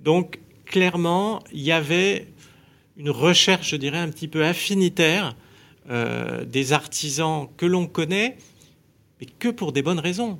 [0.00, 2.28] Donc, clairement, il y avait
[2.96, 5.36] une recherche, je dirais, un petit peu affinitaire
[5.90, 8.36] euh, des artisans que l'on connaît,
[9.20, 10.38] mais que pour des bonnes raisons.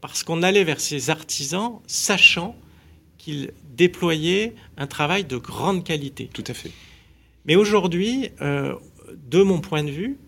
[0.00, 2.56] Parce qu'on allait vers ces artisans sachant
[3.18, 6.28] qu'ils déployaient un travail de grande qualité.
[6.32, 6.72] Tout à fait.
[7.44, 8.74] Mais aujourd'hui, euh,
[9.30, 10.18] de mon point de vue,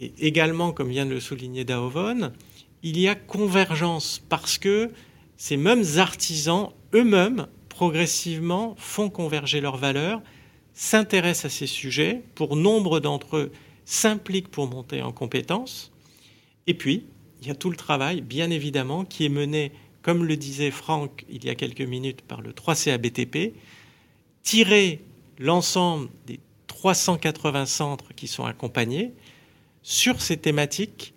[0.00, 2.32] et également comme vient de le souligner Daovon,
[2.82, 4.90] il y a convergence parce que
[5.36, 10.20] ces mêmes artisans eux-mêmes, progressivement, font converger leurs valeurs,
[10.74, 13.52] s'intéressent à ces sujets, pour nombre d'entre eux
[13.84, 15.92] s'impliquent pour monter en compétences,
[16.66, 17.06] et puis
[17.40, 21.24] il y a tout le travail, bien évidemment, qui est mené, comme le disait Franck
[21.28, 23.54] il y a quelques minutes, par le 3CABTP,
[24.42, 25.00] tirer
[25.38, 29.12] l'ensemble des 380 centres qui sont accompagnés
[29.82, 31.14] sur ces thématiques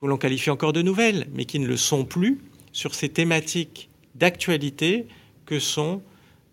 [0.00, 2.38] que l'on qualifie encore de nouvelles, mais qui ne le sont plus,
[2.72, 5.06] sur ces thématiques d'actualité
[5.44, 6.02] que sont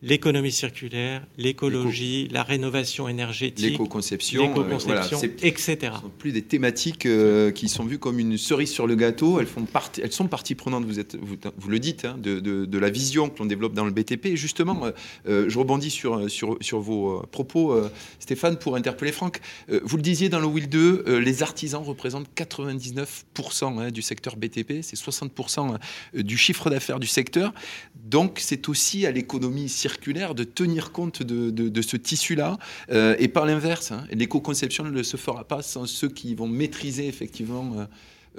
[0.06, 5.02] l'économie circulaire, l'écologie, la rénovation énergétique, L'éco-conception, euh, voilà,
[5.42, 5.78] etc.
[5.80, 8.96] Ce ne sont plus des thématiques euh, qui sont vues comme une cerise sur le
[8.96, 9.40] gâteau.
[9.40, 12.40] Elles, font partie, elles sont partie prenante, vous, êtes, vous, vous le dites, hein, de,
[12.40, 14.28] de- de la vision que l'on développe dans le BTP.
[14.28, 14.84] Et justement,
[15.28, 17.90] euh, je rebondis sur, sur, sur vos propos, euh,
[18.20, 19.40] Stéphane, pour interpeller Franck.
[19.84, 24.36] Vous le disiez dans le Will 2, euh, les artisans représentent 99% hein, du secteur
[24.36, 25.78] BTP, c'est 60%
[26.16, 27.54] euh, du chiffre d'affaires du secteur.
[27.96, 29.95] Donc, c'est aussi à l'économie circulaire
[30.36, 32.58] de tenir compte de, ce tissu-là.
[32.92, 37.08] Euh, et par l'inverse, hein, l'éco-conception ne se fera pas sans ceux qui vont maîtriser
[37.08, 37.88] effectivement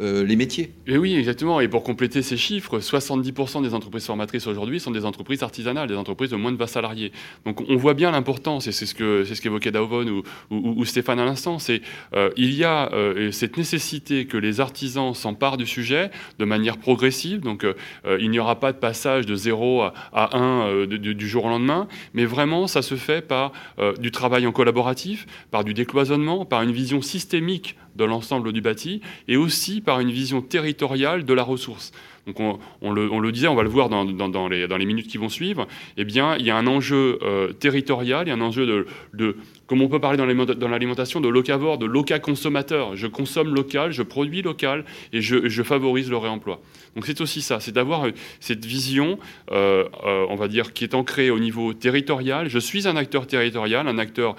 [0.01, 0.73] euh, les métiers.
[0.87, 1.61] Et oui, exactement.
[1.61, 5.97] Et pour compléter ces chiffres, 70% des entreprises formatrices aujourd'hui sont des entreprises artisanales, des
[5.97, 7.13] entreprises de moins de 20 salariés.
[7.45, 11.19] Donc on voit bien l'importance, et c'est ce que ce qu'évoquait Dauvon ou, ou- Stéphane
[11.19, 11.83] à l'instant, c'est
[12.15, 16.79] euh, il y a euh, cette nécessité que les artisans s'emparent du sujet de manière
[16.79, 17.41] progressive.
[17.41, 17.75] Donc euh,
[18.21, 21.29] il n'y aura pas de passage de 0 à, à 1 euh, de- de- du
[21.29, 23.53] jour au lendemain, mais vraiment ça se fait par
[24.01, 29.01] du travail en collaboratif, par du décloisonnement, par une vision systémique de l'ensemble du bâti,
[29.29, 31.93] et aussi par une vision territoriale de la ressource.
[32.27, 32.41] Donc
[32.83, 36.37] on, le, disait, on va le voir dans, les, minutes qui vont suivre, eh bien,
[36.37, 38.85] il y a un enjeu euh, territorial, il y a un enjeu
[39.15, 39.37] de,
[39.69, 42.97] comme on peut parler dans l'aliment- dans l'alimentation, de locavore, de loca consommateur.
[42.97, 46.61] Je consomme local, je produis local et je, favorise le réemploi.
[46.97, 48.11] Donc c'est aussi ça, c'est d'avoir euh,
[48.41, 49.21] cette vision,
[49.53, 52.49] euh, on va dire, qui est ancrée au niveau territorial.
[52.49, 54.35] Je suis un acteur territorial, un acteur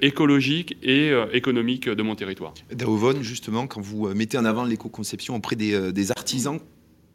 [0.00, 2.54] écologique et économique de mon territoire.
[2.72, 6.58] Daovon, justement, quand vous mettez en avant l'éco-conception auprès des artisans,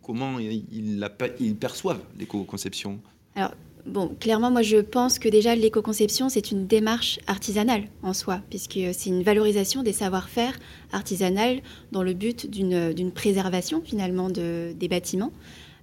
[0.07, 2.99] comment ils, perçoivent l'éco-conception
[3.85, 8.79] Bon, clairement, moi, je pense que déjà, l'éco-conception, c'est une démarche artisanale en soi, puisque
[8.91, 10.59] c'est une valorisation des savoir-faire
[10.91, 11.61] artisanales
[11.93, 15.31] dans le but d'une préservation, finalement, de, des bâtiments.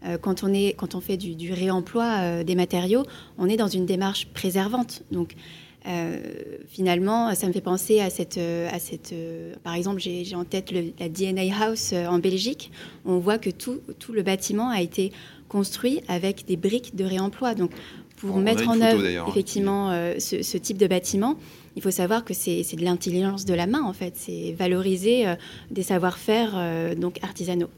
[0.04, 3.04] Euh, quand, on est, quand on fait du, du réemploi euh, des matériaux,
[3.38, 5.02] on est dans une démarche préservante.
[5.10, 5.34] Donc,
[5.86, 6.18] euh,
[6.68, 8.38] finalement, ça me fait penser à cette...
[8.38, 12.70] euh, à cette euh, par exemple, j'ai en tête le- la DNA House en Belgique.
[13.04, 15.12] On voit que tout, tout le bâtiment a été
[15.48, 17.54] construit avec des briques de réemploi.
[17.54, 17.70] Donc,
[18.16, 21.36] pour On mettre en œuvre hein, effectivement euh, ce, ce type de bâtiment,
[21.76, 24.14] il faut savoir que c'est de l'intelligence de la main en fait.
[24.16, 25.24] C'est valoriser
[25.70, 27.68] des savoir-faire donc artisanaux.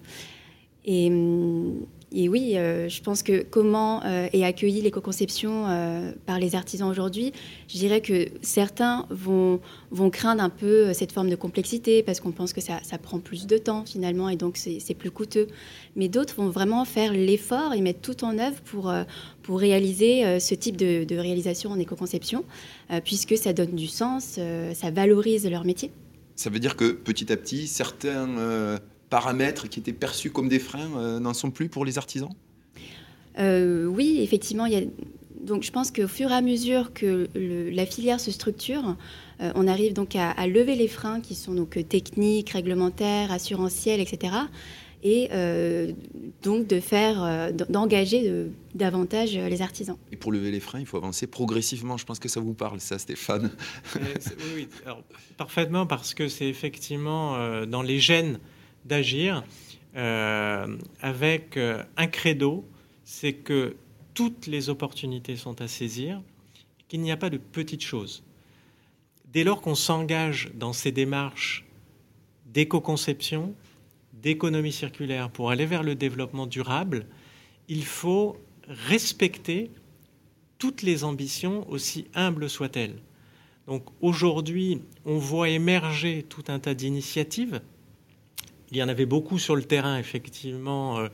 [0.84, 1.74] Et, hum,
[2.12, 6.88] et oui, euh, je pense que comment euh, est accueillie l'éco-conception euh, par les artisans
[6.88, 7.32] aujourd'hui,
[7.66, 12.30] je dirais que certains vont, vont craindre un peu cette forme de complexité parce qu'on
[12.30, 15.48] pense que ça, prend plus de temps finalement et donc c'est plus coûteux.
[15.96, 18.92] Mais d'autres vont vraiment faire l'effort et mettre tout en œuvre pour,
[19.42, 22.44] pour réaliser ce type de, de réalisation en éco-conception
[23.04, 24.38] puisque ça donne du sens,
[24.74, 25.90] ça valorise leur métier.
[26.36, 28.78] Ça veut dire que petit à petit, certains
[29.10, 32.30] paramètres qui étaient perçus comme des freins euh, n'en sont plus pour les artisans?
[33.38, 34.82] Euh, oui, effectivement, il y a...
[35.40, 38.96] donc je pense qu'au fur et à mesure que le- la filière se structure,
[39.40, 44.00] euh, on arrive donc à, à lever les freins qui sont donc techniques, réglementaires, assurantiels,
[44.00, 44.34] etc.
[45.04, 45.28] et
[46.42, 49.96] donc de faire, d'engager davantage les artisans.
[50.10, 51.96] Et pour lever les freins, il faut avancer progressivement.
[51.96, 53.50] Je pense que ça vous parle, ça, Stéphane.
[54.56, 54.66] oui,
[55.36, 58.40] parfaitement, parce que c'est effectivement dans les gènes
[58.86, 59.44] d'agir
[59.94, 62.64] avec un credo,
[63.04, 63.76] c'est que
[64.14, 66.22] toutes les opportunités sont à saisir,
[66.88, 68.22] qu'il n'y a pas de petites choses.
[69.32, 71.64] Dès lors qu'on s'engage dans ces démarches
[72.46, 73.54] d'éco-conception,
[74.14, 77.06] d'économie circulaire pour aller vers le développement durable,
[77.68, 79.70] il faut respecter
[80.58, 82.96] toutes les ambitions, aussi humbles soient-elles.
[83.66, 87.60] Donc aujourd'hui, on voit émerger tout un tas d'initiatives.
[88.76, 91.08] Il y en avait beaucoup sur le terrain, effectivement, euh,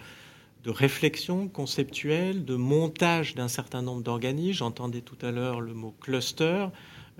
[0.65, 4.59] de réflexion conceptuelle, de montage d'un certain nombre d'organismes.
[4.59, 6.67] J'entendais tout à l'heure le mot cluster.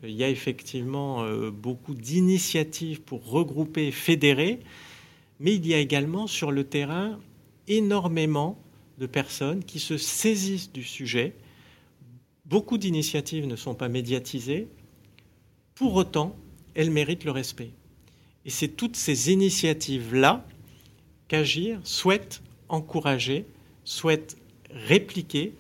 [0.03, 4.59] Euh, il y a effectivement euh, beaucoup d'initiatives pour regrouper fédérer,
[5.39, 7.21] mais il y a également sur le terrain
[7.69, 8.59] énormément
[8.99, 11.37] de personnes qui se saisissent du sujet.
[12.47, 14.67] Beaucoup d'initiatives ne sont pas médiatisées.
[15.77, 16.35] Pour autant,
[16.75, 17.71] elles méritent le respect.
[18.45, 20.45] Et c'est toutes ces initiatives-là
[21.29, 23.47] qu'Agir souhaite encourager,
[23.85, 24.37] souhaite
[24.71, 25.53] répliquer.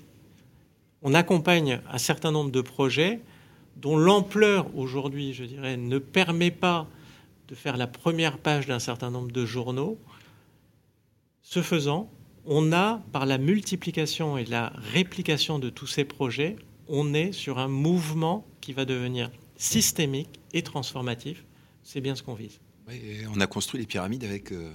[1.02, 3.20] On accompagne un certain nombre de projets
[3.76, 6.86] dont l'ampleur aujourd'hui, je dirais, ne permet pas
[7.48, 9.98] de faire la première page d'un certain nombre de journaux.
[11.42, 12.10] Ce faisant,
[12.44, 16.56] on a, par la multiplication et la réplication de tous ces projets,
[16.88, 21.44] on est sur un mouvement qui va devenir systémique et transformatif.
[21.82, 22.60] C'est bien ce qu'on vise.
[23.34, 24.70] On a construit les pyramides avec euh,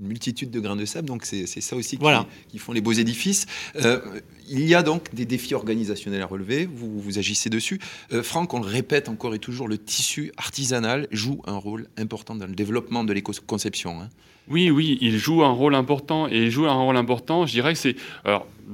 [0.00, 2.26] une multitude de grains de sable, donc c'est ça aussi qui, voilà.
[2.48, 3.46] qui, font les beaux édifices.
[3.76, 4.00] Euh,
[4.48, 7.78] il y a donc des défis organisationnels à relever, vous, vous agissez dessus.
[8.12, 12.34] Euh, Franck, on le répète encore et toujours, le tissu artisanal joue un rôle important
[12.34, 14.00] dans le développement de l'éco-conception.
[14.00, 14.08] Hein.
[14.48, 17.72] Oui, oui, il joue un rôle important, et il joue un rôle important, je dirais
[17.72, 17.96] que c'est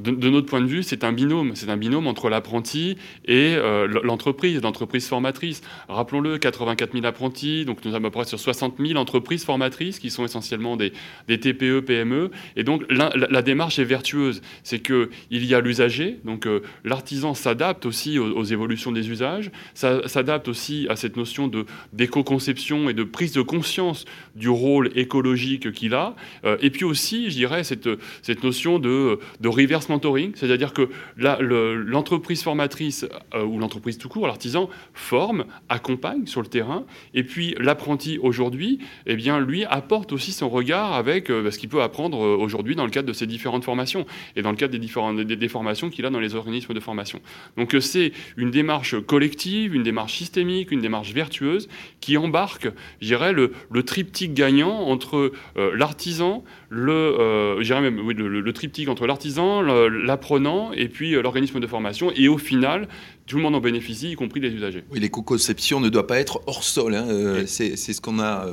[0.03, 1.53] de, notre point de vue, c'est un binôme.
[1.55, 5.63] C'est un binôme entre l'apprenti et euh, l'entreprise, l'entreprise formatrice.
[5.89, 9.99] Rappelons-le, 84 000 apprentis, donc nous sommes à peu près sur 60 000 entreprises formatrices
[9.99, 10.93] qui sont essentiellement des,
[11.27, 12.31] TPE, PME.
[12.57, 14.43] Et donc la, démarche est vertueuse.
[14.63, 20.49] C'est qu'il y a l'usager, donc euh, l'artisan s'adapte aussi aux, évolutions des usages, s'adapte
[20.49, 21.51] aussi à cette notion
[21.93, 24.05] d'éco-conception et de prise de conscience
[24.35, 26.15] du rôle écologique qu'il a.
[26.45, 27.89] Euh, et puis aussi, je dirais, cette,
[28.23, 34.27] cette notion de, de reverse mentoring, c'est-à-dire que l'entreprise formatrice euh, ou l'entreprise tout court,
[34.27, 40.33] l'artisan, forme, accompagne sur le terrain, et puis l'apprenti aujourd'hui, eh bien, lui apporte aussi
[40.33, 43.65] son regard avec euh, ce qu'il peut apprendre aujourd'hui dans le cadre de ses différentes
[43.65, 46.81] formations et dans le cadre des, différentes, des, formations qu'il a dans les organismes de
[46.81, 47.21] formation.
[47.57, 51.69] Donc c'est une démarche collective, une démarche systémique, une démarche vertueuse
[52.01, 52.69] qui embarque,
[53.01, 55.33] je dirais, le, le triptyque gagnant entre
[55.77, 61.67] l'artisan, le, même, oui, le, le triptyque entre l'artisan, l'apprenant et puis euh, l'organisme de
[61.67, 62.11] formation.
[62.15, 62.89] Et au final,
[63.27, 64.85] tout le monde en bénéficie, y compris les usagers.
[64.91, 66.95] Oui, l'éco-conception ne doit pas être hors sol.
[66.95, 68.47] Hein, euh, c'est ce qu'on a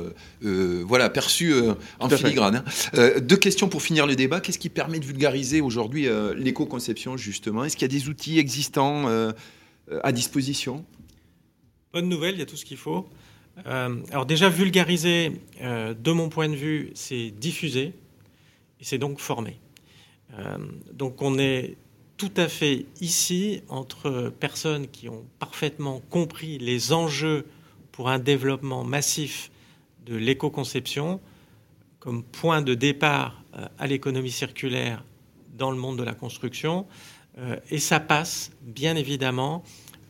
[0.44, 1.54] euh, voilà, perçu
[1.98, 2.62] en filigrane.
[2.94, 3.20] Hein.
[3.20, 4.40] deux questions pour finir le débat.
[4.40, 7.64] Qu'est-ce qui permet de vulgariser aujourd'hui l'éco-conception, justement?
[7.64, 9.06] Est-ce qu'il y a des outils existants
[10.02, 10.84] à disposition?
[11.92, 13.08] Bonne nouvelle, il y a tout ce qu'il faut.
[13.64, 17.94] Alors déjà, vulgariser, de mon point de vue, c'est diffuser
[18.80, 19.58] et c'est donc former.
[20.38, 20.58] Euh,
[20.92, 21.76] donc on est
[22.16, 27.46] tout à fait ici entre personnes qui ont parfaitement compris les enjeux
[27.92, 29.50] pour un développement massif
[30.04, 31.20] de l'éco-conception
[31.98, 35.04] comme point de départ euh, à l'économie circulaire
[35.54, 36.86] dans le monde de la construction.
[37.38, 39.62] Euh, et ça passe, bien évidemment,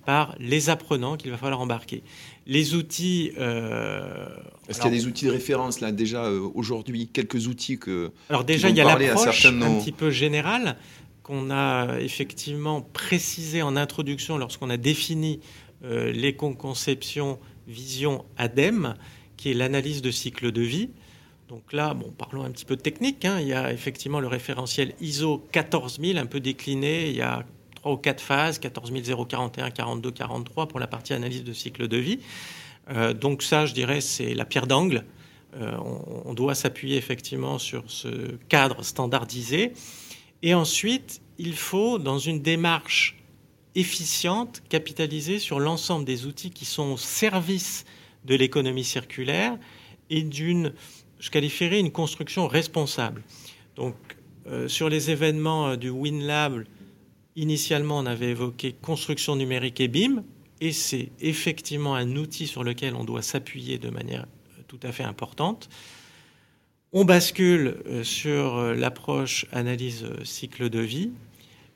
[0.04, 2.02] par les apprenants qu'il va falloir embarquer.
[2.46, 3.32] Les outils.
[3.38, 4.28] Euh,
[4.68, 8.12] Est-ce qu'il y a des outils de référence là déjà euh, aujourd'hui Quelques outils que.
[8.28, 10.76] Alors déjà, il y a l'approche un petit peu générale
[11.22, 15.40] qu'on a effectivement précisé en introduction lorsqu'on a défini
[15.84, 18.94] euh, l'éco-conception vision ADEME,
[19.36, 20.90] qui est l'analyse de cycle de vie.
[21.48, 23.24] Donc là, bon, parlons un petit peu de technique.
[23.24, 23.38] Hein.
[23.40, 27.10] Il y a effectivement le référentiel ISO 14000, un peu décliné.
[27.10, 27.44] Il y a
[27.86, 28.92] aux quatre phases, 14
[29.28, 32.18] 041, 42, 43 pour la partie analyse de cycle de vie.
[32.90, 35.04] Euh, donc ça, je dirais, c'est la pierre d'angle.
[35.60, 35.76] Euh,
[36.24, 39.72] on, doit s'appuyer effectivement sur ce cadre standardisé.
[40.42, 43.16] Et ensuite, il faut, dans une démarche
[43.74, 47.84] efficiente, capitaliser sur l'ensemble des outils qui sont au service
[48.24, 49.56] de l'économie circulaire
[50.10, 50.72] et d'une,
[51.20, 53.22] je qualifierais, une construction responsable.
[53.76, 53.94] Donc,
[54.46, 56.64] euh, sur les événements du WinLab,
[57.36, 60.24] Initialement, on avait évoqué construction numérique et BIM,
[60.60, 64.90] et c'est effectivement un outil sur lequel on doit s'appuyer de manière euh, tout à
[64.90, 65.68] fait importante.
[66.92, 71.10] On bascule sur l'approche analyse cycle de vie.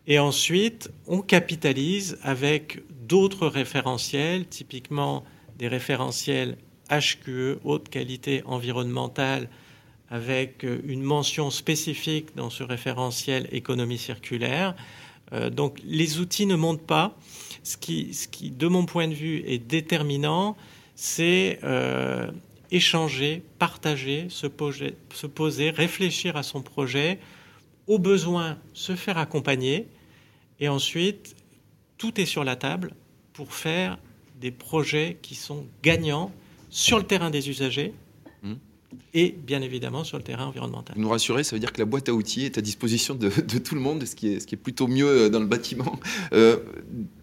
[0.06, 5.24] Et ensuite, on capitalise avec d'autres référentiels, typiquement
[5.58, 6.56] des référentiels
[6.90, 9.48] HQE, haute qualité environnementale,
[10.08, 14.74] avec une mention spécifique dans ce référentiel économie circulaire.
[15.32, 17.16] Euh, donc les outils ne montent pas.
[17.62, 20.56] Ce qui, de mon point de vue, est déterminant,
[20.94, 22.30] c'est euh,
[22.70, 27.18] échanger, partager, se poser, se poser, réfléchir à son projet,
[27.86, 29.88] au besoin se faire accompagner,
[30.60, 31.36] et ensuite,
[31.98, 32.94] tout est sur la table
[33.32, 33.98] pour faire
[34.40, 36.32] des projets qui sont gagnants
[36.70, 37.92] sur le terrain des usagers
[38.42, 38.54] hmm.
[39.14, 40.94] Et bien évidemment sur le terrain environnemental.
[40.96, 43.28] Vous nous rassurez, ça veut dire que la boîte à outils est à disposition de,
[43.58, 45.98] tout le monde, ce qui, est, ce qui est plutôt mieux euh, dans le bâtiment.
[46.32, 46.56] Euh,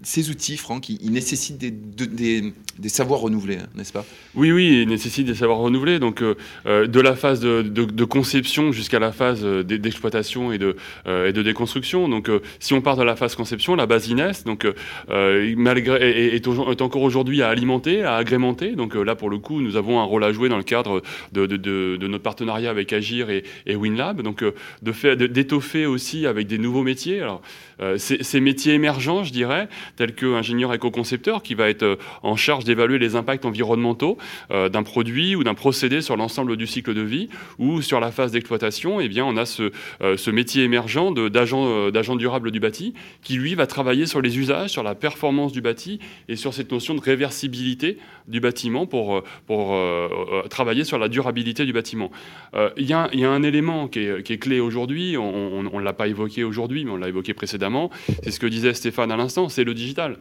[0.03, 4.05] ces outils, Franck, ils, nécessitent des, des, savoirs renouvelés, hein, n'est-ce pas?
[4.36, 5.99] Oui, oui, ils nécessitent des savoirs renouvelés.
[5.99, 11.43] Donc, euh, de la phase de, conception jusqu'à la phase d'exploitation et de, et de
[11.43, 12.07] déconstruction.
[12.07, 14.68] Donc, si on part de la phase conception, la base INES, donc,
[15.09, 18.76] malgré, est, est, encore aujourd'hui à alimenter, à agrémenter.
[18.76, 21.01] Donc, là, pour le coup, nous avons un rôle à jouer dans le cadre
[21.34, 24.21] de, de notre partenariat avec Agir et, WinLab.
[24.21, 24.43] Donc,
[24.81, 27.21] d'étoffer aussi avec des nouveaux métiers.
[27.21, 27.41] Alors,
[27.97, 32.63] ces, ces métiers émergents, je dirais, tel qu'ingénieur éco-concepteur qui va être euh, en charge
[32.63, 34.17] d'évaluer les impacts environnementaux
[34.51, 38.11] euh, d'un produit ou d'un procédé sur l'ensemble du cycle de vie, ou sur la
[38.11, 42.93] phase d'exploitation, eh bien, on a ce, euh, métier émergent d'agent, durable du bâti
[43.23, 45.99] qui, lui, va travailler sur les usages, sur la performance du bâti
[46.29, 47.97] et sur cette notion de réversibilité
[48.27, 49.23] du bâtiment pour
[50.49, 52.11] travailler sur la durabilité bâtiment.
[52.77, 56.85] Il y, a un élément qui est, clé aujourd'hui, on ne l'a pas évoqué aujourd'hui,
[56.85, 57.89] mais on l'a évoqué précédemment,
[58.23, 60.17] c'est ce que disait Stéphane à l'instant, c'est le digital.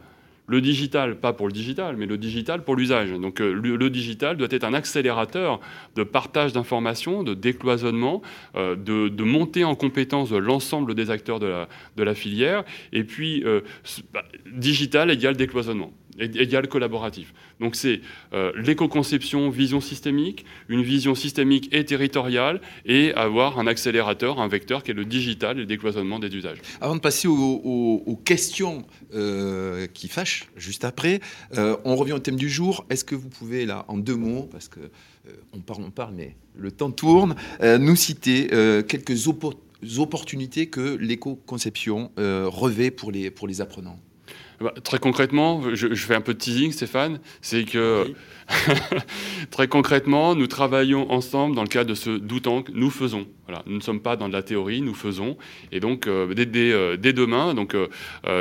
[0.49, 3.11] Le digital, pas pour le digital, mais le digital pour l'usage.
[3.11, 5.59] Donc euh, le, digital doit être un accélérateur
[5.95, 8.21] de partage d'informations, de décloisonnement,
[8.55, 11.67] euh, de, montée en compétence de l'ensemble des acteurs de
[11.97, 12.63] la, filière.
[12.93, 13.59] Et puis, euh,
[14.13, 17.33] bah, digital égale décloisonnement égal collaboratif.
[17.59, 18.01] Donc c'est
[18.33, 24.83] euh, l'éco-conception, vision systémique, une vision systémique et territoriale, et avoir un accélérateur, un vecteur
[24.83, 26.57] qui est le digital et le décloisonnement des usages.
[26.81, 31.21] Avant de passer aux, questions euh, qui fâchent, juste après,
[31.55, 32.85] euh, on revient au thème du jour.
[32.89, 34.79] Est-ce que vous pouvez, là, en deux mots, parce que
[35.51, 38.47] on parle, on parle, mais le temps tourne, nous citer
[38.87, 43.99] quelques opportunités que l'éco-conception revêt pour les, pour les apprenants?
[44.59, 48.13] Bah, très concrètement, je, fais un peu de teasing, Stéphane, c'est que
[49.51, 53.27] très concrètement, nous travaillons ensemble dans le cadre de ce que nous faisons.
[53.47, 55.37] Voilà, nous ne sommes pas dans de la théorie, nous faisons.
[55.71, 57.87] Et donc, euh, dès, euh, dès, demain, donc, euh,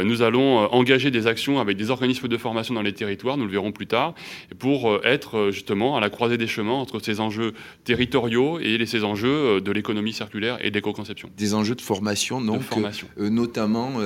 [0.02, 3.52] nous allons engager des actions avec des organismes de formation dans les territoires, nous le
[3.52, 4.14] verrons plus tard,
[4.58, 7.54] pour être justement à la croisée des chemins entre ces enjeux
[7.84, 11.30] territoriaux et ces enjeux de l'économie circulaire et d'éco-conception.
[11.36, 13.06] Des enjeux de formation, donc, formation.
[13.16, 14.00] notamment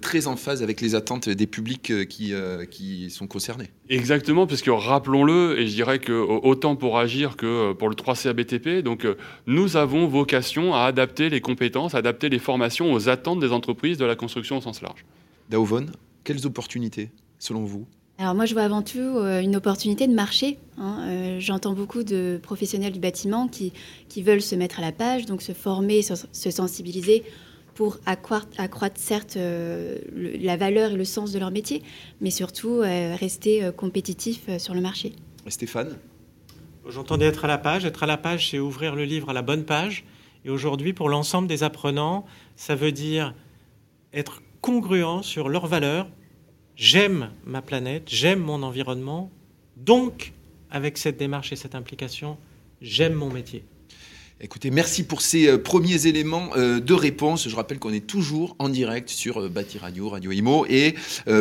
[0.00, 2.32] très en phase avec les attentes des publics qui,
[2.70, 3.70] qui sont concernés.
[3.88, 9.06] Exactement, puisque rappelons-le, et je dirais que autant pour agir que pour le 3CABTP, donc
[9.46, 14.04] nous avons vocation à adapter les compétences, adapter les formations aux attentes des entreprises de
[14.04, 15.04] la construction au sens large.
[15.50, 15.86] Daovon,
[16.24, 17.86] quelles opportunités selon vous?
[18.18, 20.58] Alors moi, je vois avant tout euh, une opportunité de marché.
[20.78, 20.98] Hein.
[21.08, 23.72] Euh, j'entends beaucoup de professionnels du bâtiment qui,
[24.08, 27.24] qui, veulent se mettre à la page, donc se former, se, sensibiliser
[27.74, 31.82] pour accroître, accroître certes euh, la valeur et le sens de leur métier,
[32.20, 35.12] mais surtout rester compétitif sur le marché.
[35.50, 35.98] Stéphane
[36.88, 37.84] J'entendais être à la page.
[37.84, 40.04] Être à la page, c'est ouvrir le livre à la bonne page.
[40.44, 42.26] Et aujourd'hui, pour l'ensemble des apprenants,
[42.56, 43.34] ça veut dire
[44.12, 46.08] être congruent sur leurs valeurs.
[46.76, 49.30] J'aime ma planète, j'aime mon environnement.
[49.76, 50.32] Donc,
[50.70, 52.36] avec cette démarche et cette implication,
[52.80, 53.64] j'aime mon métier.
[54.44, 57.48] Écoutez, merci pour ces euh, premiers éléments euh, de réponse.
[57.48, 60.66] Je rappelle qu'on est toujours en direct sur euh, Bâti Radio, Radio Imo.
[60.68, 60.96] Et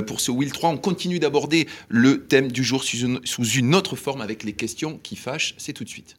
[0.08, 4.22] pour ce Will 3, on continue d'aborder le thème du jour sous une autre forme
[4.22, 5.54] avec les questions qui fâchent.
[5.58, 6.16] C'est tout de suite.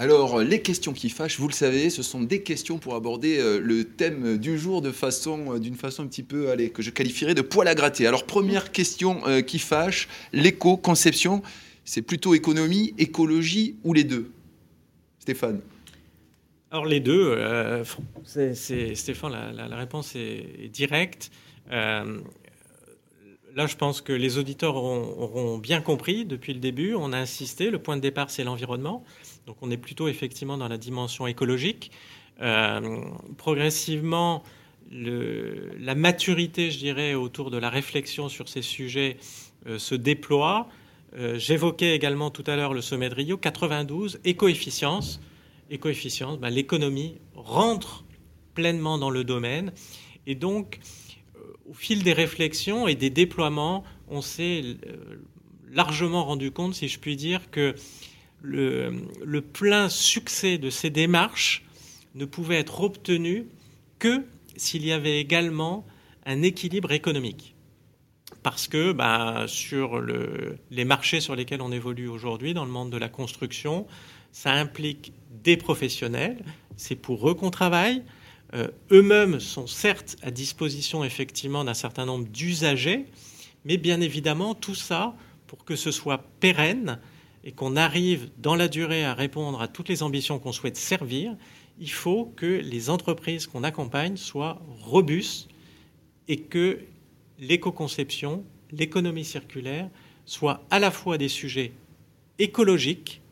[0.00, 3.60] Alors, les questions qui fâchent, vous le savez, ce sont des questions pour aborder euh,
[3.60, 7.68] le thème du jour euh, d'une façon un petit peu, que je qualifierais de poil
[7.68, 8.06] à gratter.
[8.06, 11.42] Alors, première question euh, qui fâche, l'éco-conception,
[11.84, 14.30] c'est plutôt économie, écologie ou les deux?
[15.18, 15.60] Stéphane
[16.70, 17.36] Alors, les deux,
[18.24, 21.30] Stéphane, la, réponse est, directe.
[21.68, 22.06] là,
[23.54, 26.94] je pense que les auditeurs auront, bien compris depuis le début.
[26.94, 27.68] On a insisté.
[27.68, 29.04] Le point de départ, c'est l'environnement.
[29.46, 31.90] Donc on est plutôt effectivement dans la dimension écologique.
[32.40, 33.00] Euh,
[33.36, 34.42] progressivement,
[34.90, 39.18] la maturité, je dirais, autour de la réflexion sur ces sujets
[39.78, 40.68] se déploie.
[41.34, 45.20] J'évoquais également tout à l'heure le sommet de Rio, 92, éco-efficience.
[45.70, 48.04] Éco-efficience, ben, l'économie rentre
[48.54, 49.72] pleinement dans le domaine.
[50.26, 50.80] Et donc,
[51.68, 54.76] au fil des réflexions et des déploiements, on s'est
[55.72, 57.74] largement rendu compte, si je puis dire, que
[58.42, 61.64] le, plein succès de ces démarches
[62.14, 63.46] ne pouvait être obtenu
[63.98, 64.24] que
[64.56, 65.86] s'il y avait également
[66.26, 67.54] un équilibre économique.
[68.42, 72.96] Parce que bah, sur les marchés sur lesquels on évolue aujourd'hui, dans le monde de
[72.96, 73.86] la construction,
[74.32, 75.12] ça implique
[75.42, 76.44] des professionnels,
[76.76, 78.02] c'est pour eux qu'on travaille.
[78.54, 83.06] Euh, eux-mêmes sont certes à disposition effectivement d'un certain nombre d'usagers,
[83.64, 85.14] mais bien évidemment tout ça,
[85.46, 86.98] pour que ce soit pérenne,
[87.44, 91.36] et qu'on arrive dans la durée à répondre à toutes les ambitions qu'on souhaite servir,
[91.78, 95.48] il faut que les entreprises qu'on accompagne soient robustes
[96.28, 96.80] et que
[97.38, 99.88] l'éco-conception, l'économie circulaire
[100.26, 101.72] soient à la fois des sujets
[102.38, 103.22] écologiques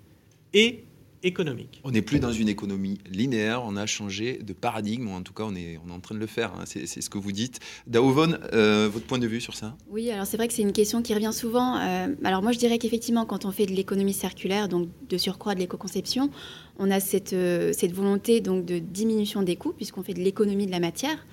[0.54, 0.84] et
[1.22, 1.80] économique.
[1.84, 5.44] On n'est plus dans une économie linéaire, on a changé de paradigme, en tout cas
[5.46, 6.64] on est, on est en train de le faire, hein.
[6.64, 7.60] c'est ce que vous dites.
[7.86, 9.76] Daovon, euh, votre point de vue sur ça?
[9.90, 11.76] Oui, alors c'est vrai que c'est une question qui revient souvent.
[11.76, 15.54] Euh, alors moi je dirais qu'effectivement quand on fait de l'économie circulaire, donc de surcroît
[15.54, 16.30] de l'éco-conception,
[16.78, 20.66] on a cette, euh, cette volonté donc de diminution des coûts puisqu'on fait de l'économie
[20.66, 21.26] de la matière.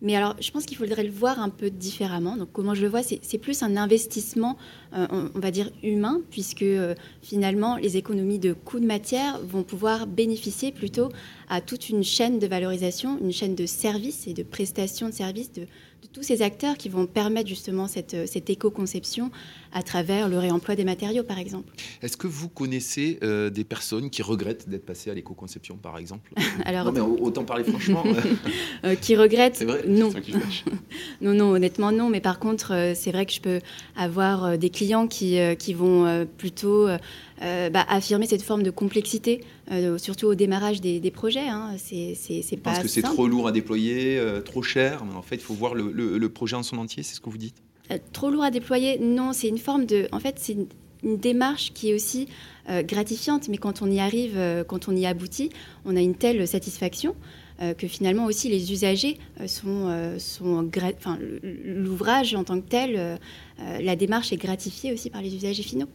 [0.00, 2.36] Mais alors, je pense qu'il faudrait le voir un peu différemment.
[2.36, 4.56] Donc, comment je le vois, c'est plus un investissement,
[4.94, 9.64] euh, on, va dire, humain, puisque euh, finalement, les économies de coûts de matière vont
[9.64, 11.08] pouvoir bénéficier plutôt
[11.48, 15.52] à toute une chaîne de valorisation, une chaîne de services et de prestations de services
[15.52, 15.66] de,
[16.02, 19.30] de tous ces acteurs qui vont permettre justement cette, euh, cette éco-conception
[19.72, 21.72] à travers le réemploi des matériaux, par exemple.
[22.02, 26.32] Est-ce que vous connaissez euh, des personnes qui regrettent d'être passées à l'éco-conception, par exemple?
[26.64, 28.04] Alors, Non, mais autant parler franchement.
[28.84, 30.12] Euh, qui regrettent Non.
[31.20, 32.08] non, non, honnêtement, non.
[32.08, 33.60] Mais par contre, c'est vrai que je peux
[33.96, 36.88] avoir des clients qui, qui vont plutôt
[37.42, 41.48] euh, bah, affirmer cette forme de complexité, euh, surtout au démarrage des, projets.
[41.48, 41.72] Hein.
[41.76, 42.16] C'est,
[42.56, 45.04] pas Parce que c'est trop lourd à déployer, euh, trop cher.
[45.04, 47.38] Mais en fait, il faut voir le, projet en son entier, c'est ce que vous
[47.38, 47.56] dites?
[48.12, 49.32] Trop lourd à déployer, non.
[49.32, 50.08] C'est une forme de.
[50.12, 50.66] En fait, c'est une,
[51.04, 52.26] démarche qui est aussi
[52.82, 55.50] gratifiante, mais quand on y arrive, quand on y aboutit,
[55.84, 57.14] on a une telle satisfaction.
[57.60, 59.16] que finalement aussi les usagers
[59.46, 61.16] sont, sont enfin,
[61.64, 63.20] l'ouvrage en tant que tel,
[63.58, 65.86] la démarche est gratifiée aussi par les usagers finaux.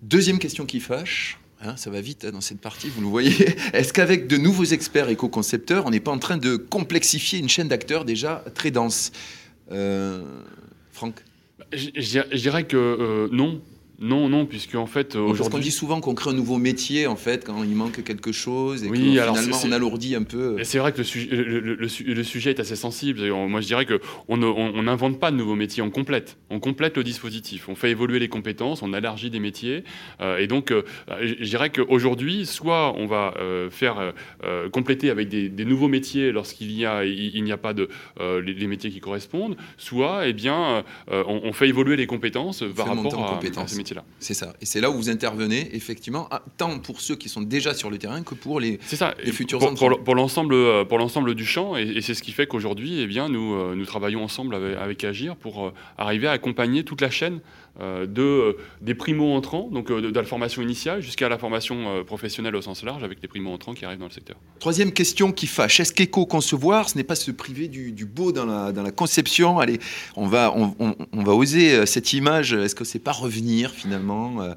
[0.00, 1.40] Deuxième question qui fâche.
[1.62, 3.34] Hein, ça va vite hein, dans cette partie, vous le voyez.
[3.74, 7.68] Est-ce qu'avec de nouveaux experts éco-concepteurs, on n'est pas en train de complexifier une chaîne
[7.68, 9.12] d'acteurs déjà très dense?
[9.70, 10.22] Euh,
[10.92, 11.22] Franck?
[11.72, 13.60] Je, dirais que euh, non.
[14.00, 15.38] Non, non, puisque en fait aujourd'hui.
[15.38, 18.32] Parce qu'on dit souvent qu'on crée un nouveau métier en fait quand il manque quelque
[18.32, 20.56] chose et que finalement on alourdit un peu.
[20.64, 23.30] C'est vrai que le, sujet, le, sujet est assez sensible.
[23.30, 24.38] Moi je dirais que on
[24.82, 28.28] n'invente pas de nouveaux métiers, on complète, on complète le dispositif, on fait évoluer les
[28.28, 29.84] compétences, on élargit des métiers
[30.22, 30.82] euh, et donc euh,
[31.20, 34.14] je dirais qu'aujourd'hui soit on va euh, faire
[34.72, 37.88] compléter avec des, nouveaux métiers lorsqu'il y a il, n'y a pas de
[38.18, 43.66] les, métiers qui correspondent, soit eh bien on, fait évoluer les compétences par rapport à
[43.66, 43.89] ces métiers.
[44.18, 44.54] C'est ça.
[44.60, 47.98] Et c'est là où vous intervenez, effectivement, tant pour ceux qui sont déjà sur le
[47.98, 49.14] terrain que pour les, ça.
[49.24, 51.76] les futurs pour, l'ensemble euh, pour l'ensemble du champ.
[51.76, 55.36] Et, c'est ce qui fait qu'aujourd'hui, eh bien, nous, euh, nous travaillons ensemble avec, Agir
[55.36, 57.40] pour euh, arriver à accompagner toute la chaîne
[57.78, 63.04] de, des primo-entrants, donc de, la formation initiale jusqu'à la formation professionnelle au sens large,
[63.04, 64.36] avec les primo-entrants qui arrivent dans le secteur.
[64.58, 65.80] Troisième question qui fâche.
[65.80, 69.58] Est-ce qu'éco-concevoir, ce n'est pas se priver du, beau dans la, conception?
[69.60, 69.78] Allez,
[70.16, 72.52] on va, on, va oser cette image.
[72.52, 74.54] Est-ce que c'est pas revenir finalement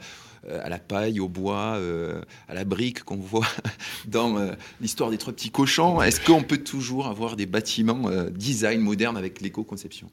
[0.49, 3.47] euh, à la paille, au bois, euh, à la brique qu'on voit
[4.07, 4.51] dans euh,
[4.81, 6.01] l'histoire des trois petits cochons?
[6.01, 10.09] Est-ce qu'on peut toujours avoir des bâtiments design moderne avec l'éco-conception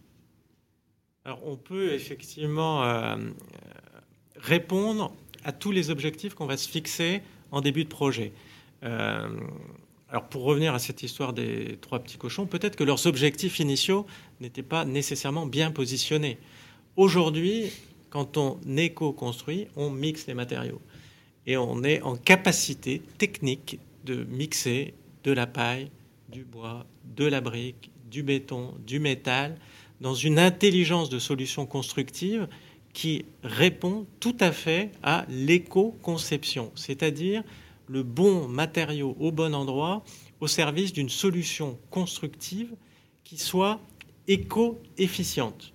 [1.45, 3.17] On peut effectivement
[4.37, 5.13] répondre
[5.45, 8.33] à tous les objectifs qu'on va se fixer en début de projet.
[8.83, 14.07] alors pour revenir à cette histoire des trois petits cochons, peut-être que leurs objectifs initiaux
[14.41, 16.39] n'étaient pas nécessairement bien positionnés.
[16.97, 17.71] Aujourd'hui,
[18.11, 20.81] quand on éco-construit, on mixe les matériaux.
[21.47, 25.91] Et on est en capacité technique de mixer de la paille,
[26.29, 29.57] du bois, de la brique, du béton, du métal,
[30.01, 32.49] dans une intelligence de solution constructive
[32.93, 37.43] qui répond tout à fait à l'éco-conception, c'est-à-dire
[37.87, 40.03] le bon matériau au bon endroit
[40.41, 42.75] au service d'une solution constructive
[43.25, 43.81] qui soit
[44.27, 45.73] éco-efficiente.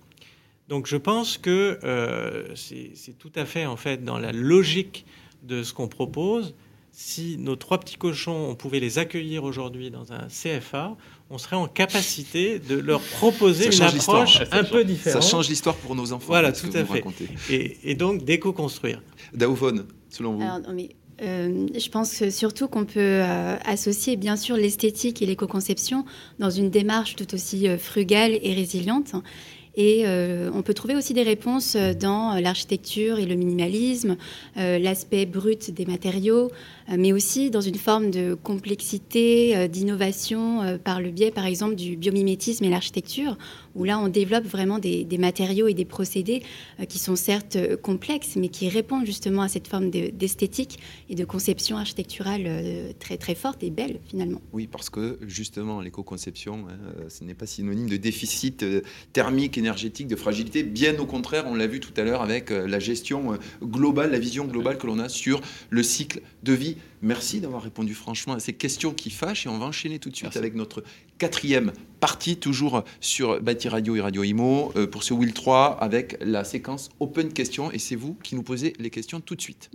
[0.68, 5.06] Donc je pense que euh, c'est tout à fait en fait dans la logique
[5.42, 6.54] de ce qu'on propose.
[6.90, 10.96] si nos trois petits cochons, on pouvait les accueillir aujourd'hui dans un CFA,
[11.30, 15.22] on serait en capacité de leur proposer une approche un peu différente.
[15.22, 16.26] Ça change l'histoire pour nos enfants.
[16.28, 17.04] Voilà, tout à fait.
[17.50, 19.02] Et, donc d'éco-construire.
[19.34, 20.42] Daoufone, selon vous
[21.22, 26.04] euh, je pense surtout qu'on peut euh, associer bien sûr l'esthétique et l'éco-conception
[26.38, 29.14] dans une démarche tout aussi euh, frugale et résiliente.
[29.76, 30.04] Et
[30.54, 34.16] on peut trouver aussi des réponses dans l'architecture et le minimalisme,
[34.56, 36.50] l'aspect brut des matériaux,
[36.88, 42.64] mais aussi dans une forme de complexité, d'innovation par le biais, par exemple, du biomimétisme
[42.64, 43.36] et l'architecture,
[43.76, 46.42] où là, on développe vraiment des, matériaux et des procédés
[46.80, 51.14] euh, qui sont certes euh, complexes, mais qui répondent justement à cette forme d'esthétique et
[51.14, 54.40] de conception architecturale euh, très, très forte et belle, finalement.
[54.52, 58.64] Oui, parce que justement, l'éco-conception, hein, ce n'est pas synonyme de déficit
[59.12, 60.62] thermique, énergétique, de fragilité.
[60.62, 64.46] Bien au contraire, on l'a vu tout à l'heure avec la gestion globale, la vision
[64.46, 66.76] globale que l'on a sur le cycle de vie.
[67.02, 70.16] Merci d'avoir répondu franchement à ces questions qui fâchent et on va enchaîner tout de
[70.16, 70.82] suite avec notre
[71.18, 76.16] quatrième partie, toujours sur Bâti Radio et Radio Imo, euh, pour ce Will 3 avec
[76.20, 77.70] la séquence Open Questions.
[77.72, 79.70] Et c'est vous qui nous posez les questions tout de suite.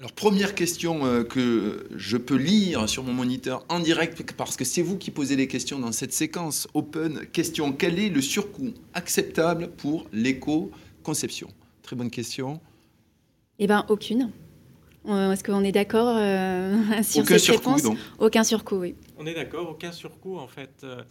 [0.00, 4.64] Alors, première question euh, que je peux lire sur mon moniteur en direct parce que
[4.64, 7.26] c'est vous qui posez les questions dans cette séquence open.
[7.32, 11.48] Question quel est le surcoût acceptable pour l'éco-conception?
[11.82, 12.60] Très bonne question.
[13.58, 14.30] Eh bien, aucune.
[15.06, 17.98] Euh, est-ce qu'on est d'accord euh, sur aucun cette surcoût, réponse donc.
[18.18, 18.94] Aucun surcoût, oui.
[19.18, 20.38] On est d'accord, aucun surcoût.
[20.38, 21.02] En fait, euh,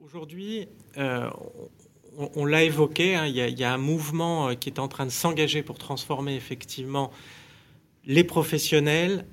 [0.00, 5.10] aujourd'hui, on, l'a évoqué, hein, il y, a un mouvement qui est en train de
[5.10, 7.10] s'engager pour transformer effectivement
[8.04, 9.24] les professionnels,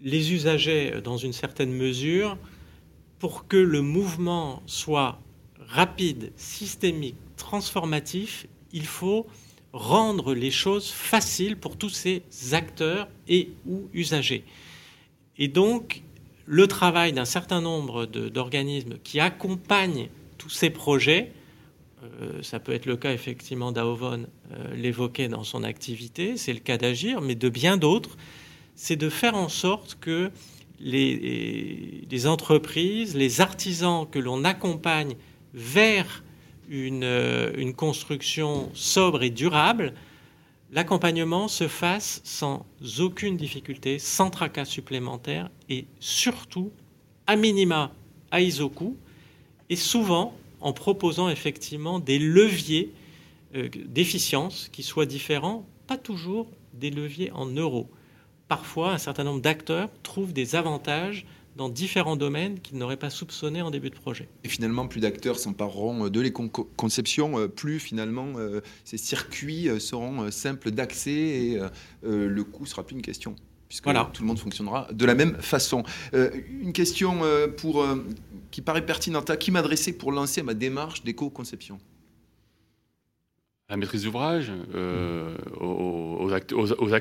[0.00, 2.38] les usagers dans une certaine mesure,
[3.18, 5.20] pour que le mouvement soit
[5.58, 9.26] rapide, systémique, transformatif, il faut
[9.72, 14.44] rendre les choses faciles pour tous ces acteurs et ou usagers.
[15.38, 16.02] Et donc,
[16.46, 20.08] le travail d'un certain nombre d'organismes qui accompagnent
[20.38, 21.32] tous ces projets,
[22.02, 26.58] euh, ça peut être le cas effectivement d'Aovon euh, l'évoquait dans son activité, c'est le
[26.58, 28.16] cas d'Agir, mais de bien d'autres,
[28.74, 30.30] c'est de faire en sorte que
[30.80, 35.14] les, les entreprises, les artisans que l'on accompagne
[35.52, 36.24] vers
[36.72, 39.92] euh, une, construction sobre et durable,
[40.70, 42.64] l'accompagnement se fasse sans
[43.00, 46.70] aucune difficulté, sans tracas supplémentaires et surtout,
[47.26, 47.92] à minima,
[48.30, 48.96] à isocoût,
[49.68, 52.92] et souvent en proposant effectivement des leviers
[53.56, 57.90] euh, d'efficience qui soient différents, pas toujours des leviers en euros.
[58.46, 61.26] Parfois, un certain nombre d'acteurs trouvent des avantages
[61.60, 64.30] dans différents domaines qu'ils n'auraient pas soupçonnés en début de projet.
[64.44, 70.30] Et finalement, plus d'acteurs s'empareront de l'éco-conception, euh, plus finalement euh, ces circuits euh, seront
[70.30, 71.60] simples d'accès et
[72.02, 73.36] le coût sera plus une question
[73.68, 75.84] puisque tout le monde fonctionnera de la même façon.
[76.12, 77.20] une question
[77.56, 77.86] pour,
[78.50, 81.78] qui paraît pertinente, à qui m'adresser pour lancer ma démarche d'éco-conception?
[83.70, 86.92] La maîtrise d'ouvrage, euh, aux, acteurs, aux,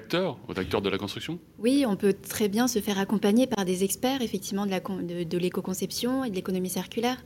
[0.60, 1.40] acteurs de la construction?
[1.58, 6.24] Oui, on peut très bien se faire accompagner par des experts, effectivement, de, de, l'éco-conception
[6.24, 7.18] et de l'économie circulaire,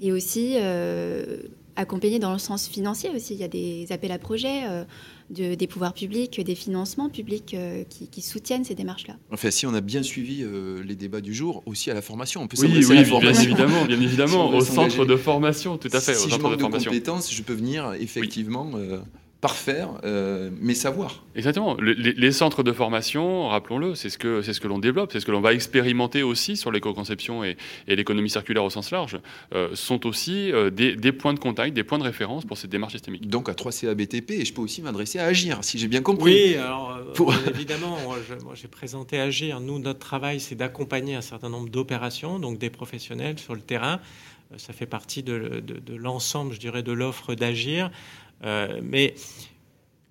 [0.00, 1.38] et aussi euh,
[1.78, 3.34] accompagner dans le sens financier aussi.
[3.34, 4.64] Il y a des appels à projets.
[4.66, 4.84] Euh,
[5.30, 9.16] des pouvoirs publics, des financements publics euh, qui, soutiennent ces démarches-là.
[9.30, 12.42] Enfin, si on a bien suivi euh, les débats du jour, aussi à la formation,
[12.42, 16.14] on peut oui, oui, bien évidemment, bien évidemment, au centre de formation, tout à fait.
[16.14, 19.00] Si au centre je manque de, compétences, je peux venir effectivement euh,
[19.40, 21.24] parfaire euh, mes savoirs.
[21.36, 21.76] Exactement.
[21.80, 25.26] Les, centres de formation, rappelons-le, c'est ce que, c'est ce que l'on développe, c'est ce
[25.26, 29.18] que l'on va expérimenter aussi sur l'éco-conception et, l'économie circulaire au sens large,
[29.54, 32.94] euh, sont aussi euh, des, points de contact, des points de référence pour cette démarche
[32.94, 33.28] systémique.
[33.28, 36.54] Donc à 3CA BTP, et je peux aussi m'adresser à Agir, si j'ai bien compris.
[36.54, 36.98] Oui, alors
[37.48, 39.60] évidemment, moi, j'ai présenté Agir.
[39.60, 44.00] Nous, notre travail, c'est d'accompagner un certain nombre d'opérations, donc des professionnels sur le terrain.
[44.56, 47.90] Ça fait partie de, de l'ensemble, je dirais, de l'offre d'Agir.
[48.44, 49.14] Euh, mais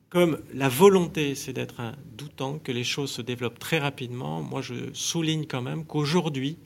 [0.09, 4.61] comme la volonté, c'est d'être un doutant, que les choses se développent très rapidement, moi
[4.61, 6.57] je souligne quand même qu'aujourd'hui,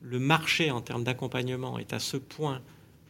[0.00, 2.60] le marché en termes d'accompagnement est à ce point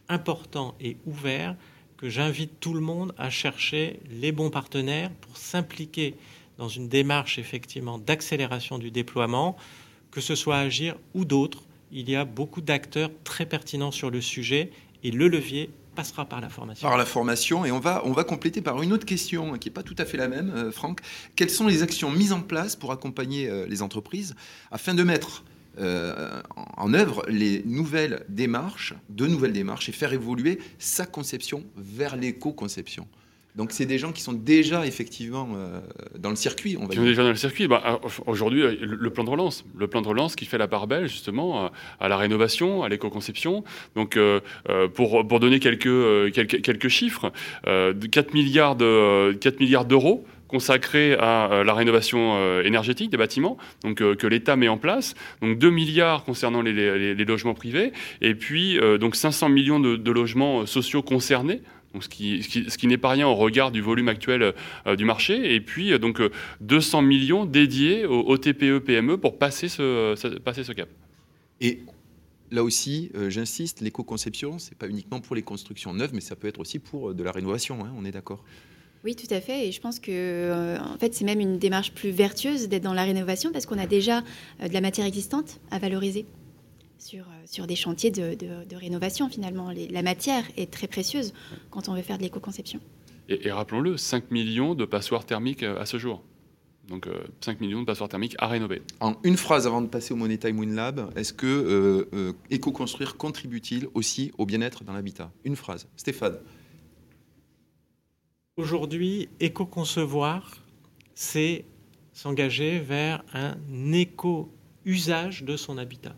[0.09, 1.55] important et ouvert
[1.97, 6.15] que j'invite tout le monde à chercher les bons partenaires pour s'impliquer
[6.57, 9.55] dans une démarche effectivement d'accélération du déploiement,
[10.11, 11.63] que ce soit Agir ou d'autres.
[11.91, 14.71] Il y a beaucoup d'acteurs très pertinents sur le sujet
[15.03, 16.87] et le levier passera par la formation.
[16.87, 19.73] Par la formation, et on va, on va compléter par une autre question qui n'est
[19.73, 20.99] pas tout à fait la même, euh, Franck.
[21.35, 24.35] Quelles sont les actions mises en place pour accompagner euh, les entreprises
[24.71, 25.43] afin de mettre
[25.79, 32.15] euh, en œuvre les nouvelles démarches, de nouvelles démarches, et faire évoluer sa conception vers
[32.15, 33.07] l'éco-conception?
[33.55, 35.79] Donc c'est des gens qui sont déjà effectivement euh,
[36.19, 37.67] dans le circuit, on va Qui sont déjà dans le circuit.
[37.67, 40.67] Bah, euh, Aujourd'hui, euh, le, plan de relance, le plan de relance qui fait la
[40.67, 43.63] part belle justement à la rénovation, à l'éco-conception.
[43.95, 44.41] Donc, euh,
[44.93, 47.31] pour, pour donner quelques, quelques, quelques chiffres,
[47.67, 53.17] euh, de 4 milliards de- 4 milliards d'euros consacrés à euh, la rénovation énergétique des
[53.17, 55.15] bâtiments, donc euh, que l'État met en place.
[55.41, 59.79] Donc 2 milliards concernant les, les- les logements privés, et puis euh, donc 500 millions
[59.79, 61.61] de, de logements sociaux concernés.
[61.95, 64.53] Donc ce qui, ce qui, ce qui n'est pas rien au regard du volume actuel
[64.85, 65.55] euh, du marché.
[65.55, 66.29] Et puis euh, donc euh,
[66.59, 70.89] 200 millions dédiés aux, aux TPE PME pour passer ce, ce- passer ce cap.
[71.61, 71.79] Et
[72.51, 76.49] là aussi, euh, j'insiste, l'éco-conception, c'est pas uniquement pour les constructions neuves, mais ça peut
[76.49, 77.85] être aussi pour euh, de la rénovation.
[77.85, 78.43] hein, on est d'accord.
[79.05, 79.67] Oui, tout à fait.
[79.67, 82.93] Et je pense que, euh, en fait, c'est même une démarche plus vertueuse d'être dans
[82.93, 84.21] la rénovation parce qu'on a déjà
[84.61, 86.25] euh, de la matière existante à valoriser
[87.05, 89.69] sur, euh, sur des chantiers de, de- de rénovation, finalement.
[89.71, 91.33] Les- la matière est très précieuse
[91.69, 92.79] quand on veut faire de l'éco-conception.
[93.29, 96.23] Et, et rappelons-le, 5 millions de passoires thermiques euh, à ce jour.
[96.87, 98.81] Donc euh, 5 millions de passoires thermiques à rénover.
[98.99, 103.17] En une phrase avant de passer au Money Time WinLab, est-ce que euh, euh, éco-construire
[103.17, 105.31] contribue-t-il aussi au bien-être dans l'habitat?
[105.43, 105.87] Une phrase.
[105.97, 106.37] Stéphane.
[108.57, 110.57] Aujourd'hui, éco-concevoir,
[111.13, 111.65] c'est
[112.13, 113.55] s'engager vers un
[113.91, 116.15] éco-usage de son habitat.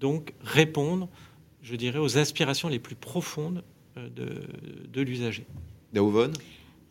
[0.00, 1.08] Donc répondre,
[1.62, 3.62] je dirais, aux aspirations les plus profondes
[3.96, 4.28] euh, de,
[4.92, 5.46] de l'usager.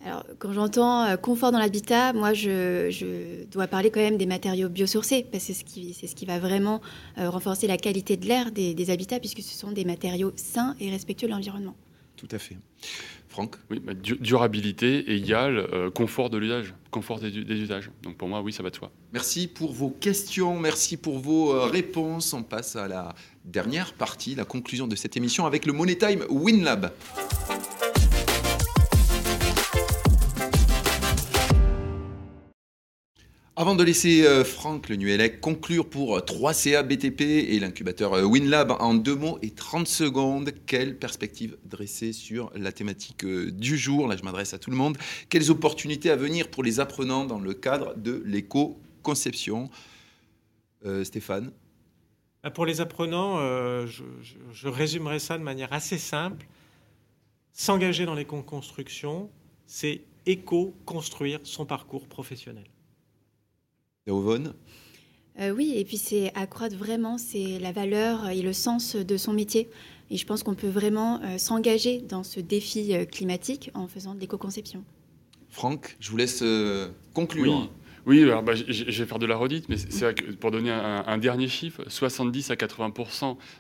[0.06, 4.26] Alors, quand j'entends euh, confort dans l'habitat, moi, je, je dois parler quand même des
[4.26, 6.80] matériaux biosourcés, parce que c'est ce qui, c'est ce qui va vraiment
[7.18, 10.76] euh, renforcer la qualité de l'air des, des habitats, puisque ce sont des matériaux sains
[10.80, 11.76] et respectueux de l'environnement.
[12.20, 12.58] Tout à fait.
[13.30, 13.56] Franck?
[13.70, 17.90] Oui, bah, du- durabilité égale euh, confort de l'usage, confort des, des usages.
[18.04, 18.92] Donc pour moi, oui, ça va de soi.
[19.14, 22.34] Merci pour vos questions, merci pour vos euh, réponses.
[22.34, 23.16] On passe à la
[23.46, 26.92] dernière partie, la conclusion de cette émission avec le Money Time WinLab.
[33.60, 38.24] Avant de laisser euh, Franck Le Nuellec conclure pour euh, 3CA BTP et l'incubateur euh,
[38.24, 43.78] WinLab en deux mots et 30 secondes, quelle perspective dresser sur la thématique euh, du
[43.78, 44.08] jour?
[44.08, 44.98] Là, je m'adresse à tout le monde.
[45.28, 49.70] Quelles opportunités à venir pour les apprenants dans le cadre de l'éco-conception?
[50.86, 51.52] Euh, Stéphane?
[52.44, 53.88] Ah, Pour les apprenants, euh,
[54.54, 56.48] je résumerai ça de manière assez simple.
[57.52, 59.30] S'engager dans les constructions,
[59.68, 62.64] c'est éco-construire son parcours professionnel.
[64.10, 64.54] Daovon
[65.40, 69.32] Euh, oui, et puis c'est accroître vraiment c'est la valeur et le sens de son
[69.32, 69.70] métier.
[70.10, 74.16] Et je pense qu'on peut vraiment euh, s'engager dans ce défi euh, climatique en faisant
[74.16, 74.84] de l'éco-conception.
[75.50, 77.60] Franck, je vous laisse euh, conclure.
[77.62, 77.70] Oui.
[78.10, 79.76] Oui, alors, bah, je vais faire de la redite, mais
[80.40, 82.92] pour donner un, dernier chiffre, 70 à 80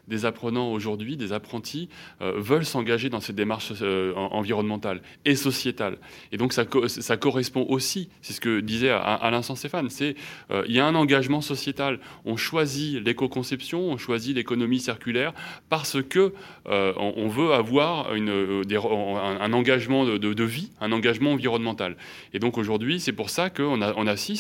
[0.07, 1.87] des apprenants aujourd'hui, des apprentis,
[2.23, 5.99] euh, veulent s'engager dans cette démarche euh, en- environnementale et sociétale.
[6.31, 9.91] Et donc ça, co- ça correspond aussi, c'est ce que disait à, à l'instant Stéphane,
[9.91, 10.15] c'est
[10.49, 11.99] euh, il y a un engagement sociétal.
[12.25, 15.31] On choisit l'éco-conception, on choisit l'économie circulaire
[15.69, 16.33] parce que
[16.67, 21.97] euh, on, veut avoir un, engagement de, vie, un engagement environnemental.
[22.33, 24.38] Et donc aujourd'hui, c'est pour ça qu'on on assiste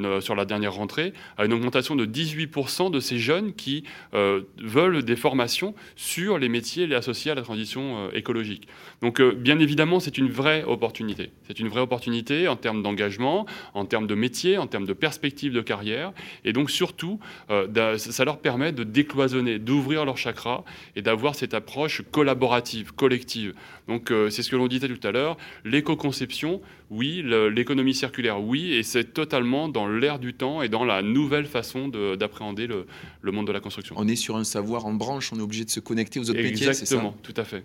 [0.00, 3.84] euh, sur la dernière rentrée à une augmentation de 18% de ces jeunes qui
[4.14, 8.68] euh, veulent des formations sur les métiers associés à la transition euh, écologique.
[9.02, 11.30] Donc bien évidemment, c'est une vraie opportunité.
[11.46, 15.52] C'est une vraie opportunité en termes d'engagement, en termes de métier, en termes de perspectives
[15.52, 16.12] de carrière.
[16.44, 20.64] Et donc surtout, ça leur permet de décloisonner, d'ouvrir leur chakra
[20.96, 23.54] et d'avoir cette approche collaborative, collective.
[23.88, 27.22] Donc c'est ce que l'on disait tout à l'heure, l'éco-conception, oui,
[27.52, 31.88] l'économie circulaire, oui, et c'est totalement dans l'air du temps et dans la nouvelle façon
[31.88, 32.86] de- d'appréhender le,
[33.22, 33.94] le monde de la construction.
[33.98, 36.42] On est sur un savoir en branche, on est obligé de se connecter aux autres
[36.42, 36.96] métiers, c'est ça?
[36.96, 37.64] Exactement, tout à fait.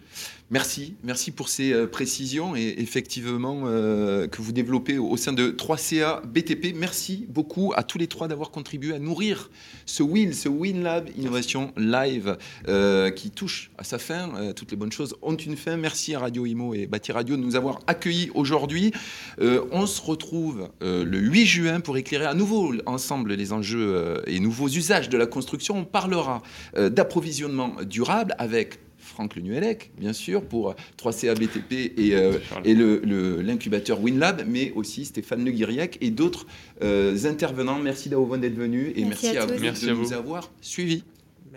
[0.52, 5.52] Merci, merci pour ces euh, précisions et effectivement euh, que vous développez au sein de
[5.52, 6.74] 3CA BTP.
[6.76, 9.50] Merci beaucoup à tous les trois d'avoir contribué à nourrir
[9.86, 12.38] ce WIL, ce WinLab Innovation Live
[12.70, 14.54] euh, qui touche à sa fin.
[14.56, 15.76] Toutes les bonnes choses ont une fin.
[15.78, 18.92] Merci à Radio Imo et Bâti Radio de nous avoir accueillis aujourd'hui.
[19.40, 24.40] On se retrouve le 8 juin pour éclairer à nouveau ensemble les enjeux euh, et
[24.40, 25.80] nouveaux usages de la construction.
[25.80, 26.42] On parlera
[26.78, 32.34] euh, d'approvisionnement durable avec Franck Le Nuellec, bien sûr, pour 3CA BTP et, euh,
[32.64, 36.46] et le- le- l'incubateur WinLab, mais aussi Stéphane Le Guiriac et d'autres
[36.84, 37.80] euh, intervenants.
[37.80, 41.04] Merci d'être venu et merci, Merci à vous Merci de à nous avoir suivis.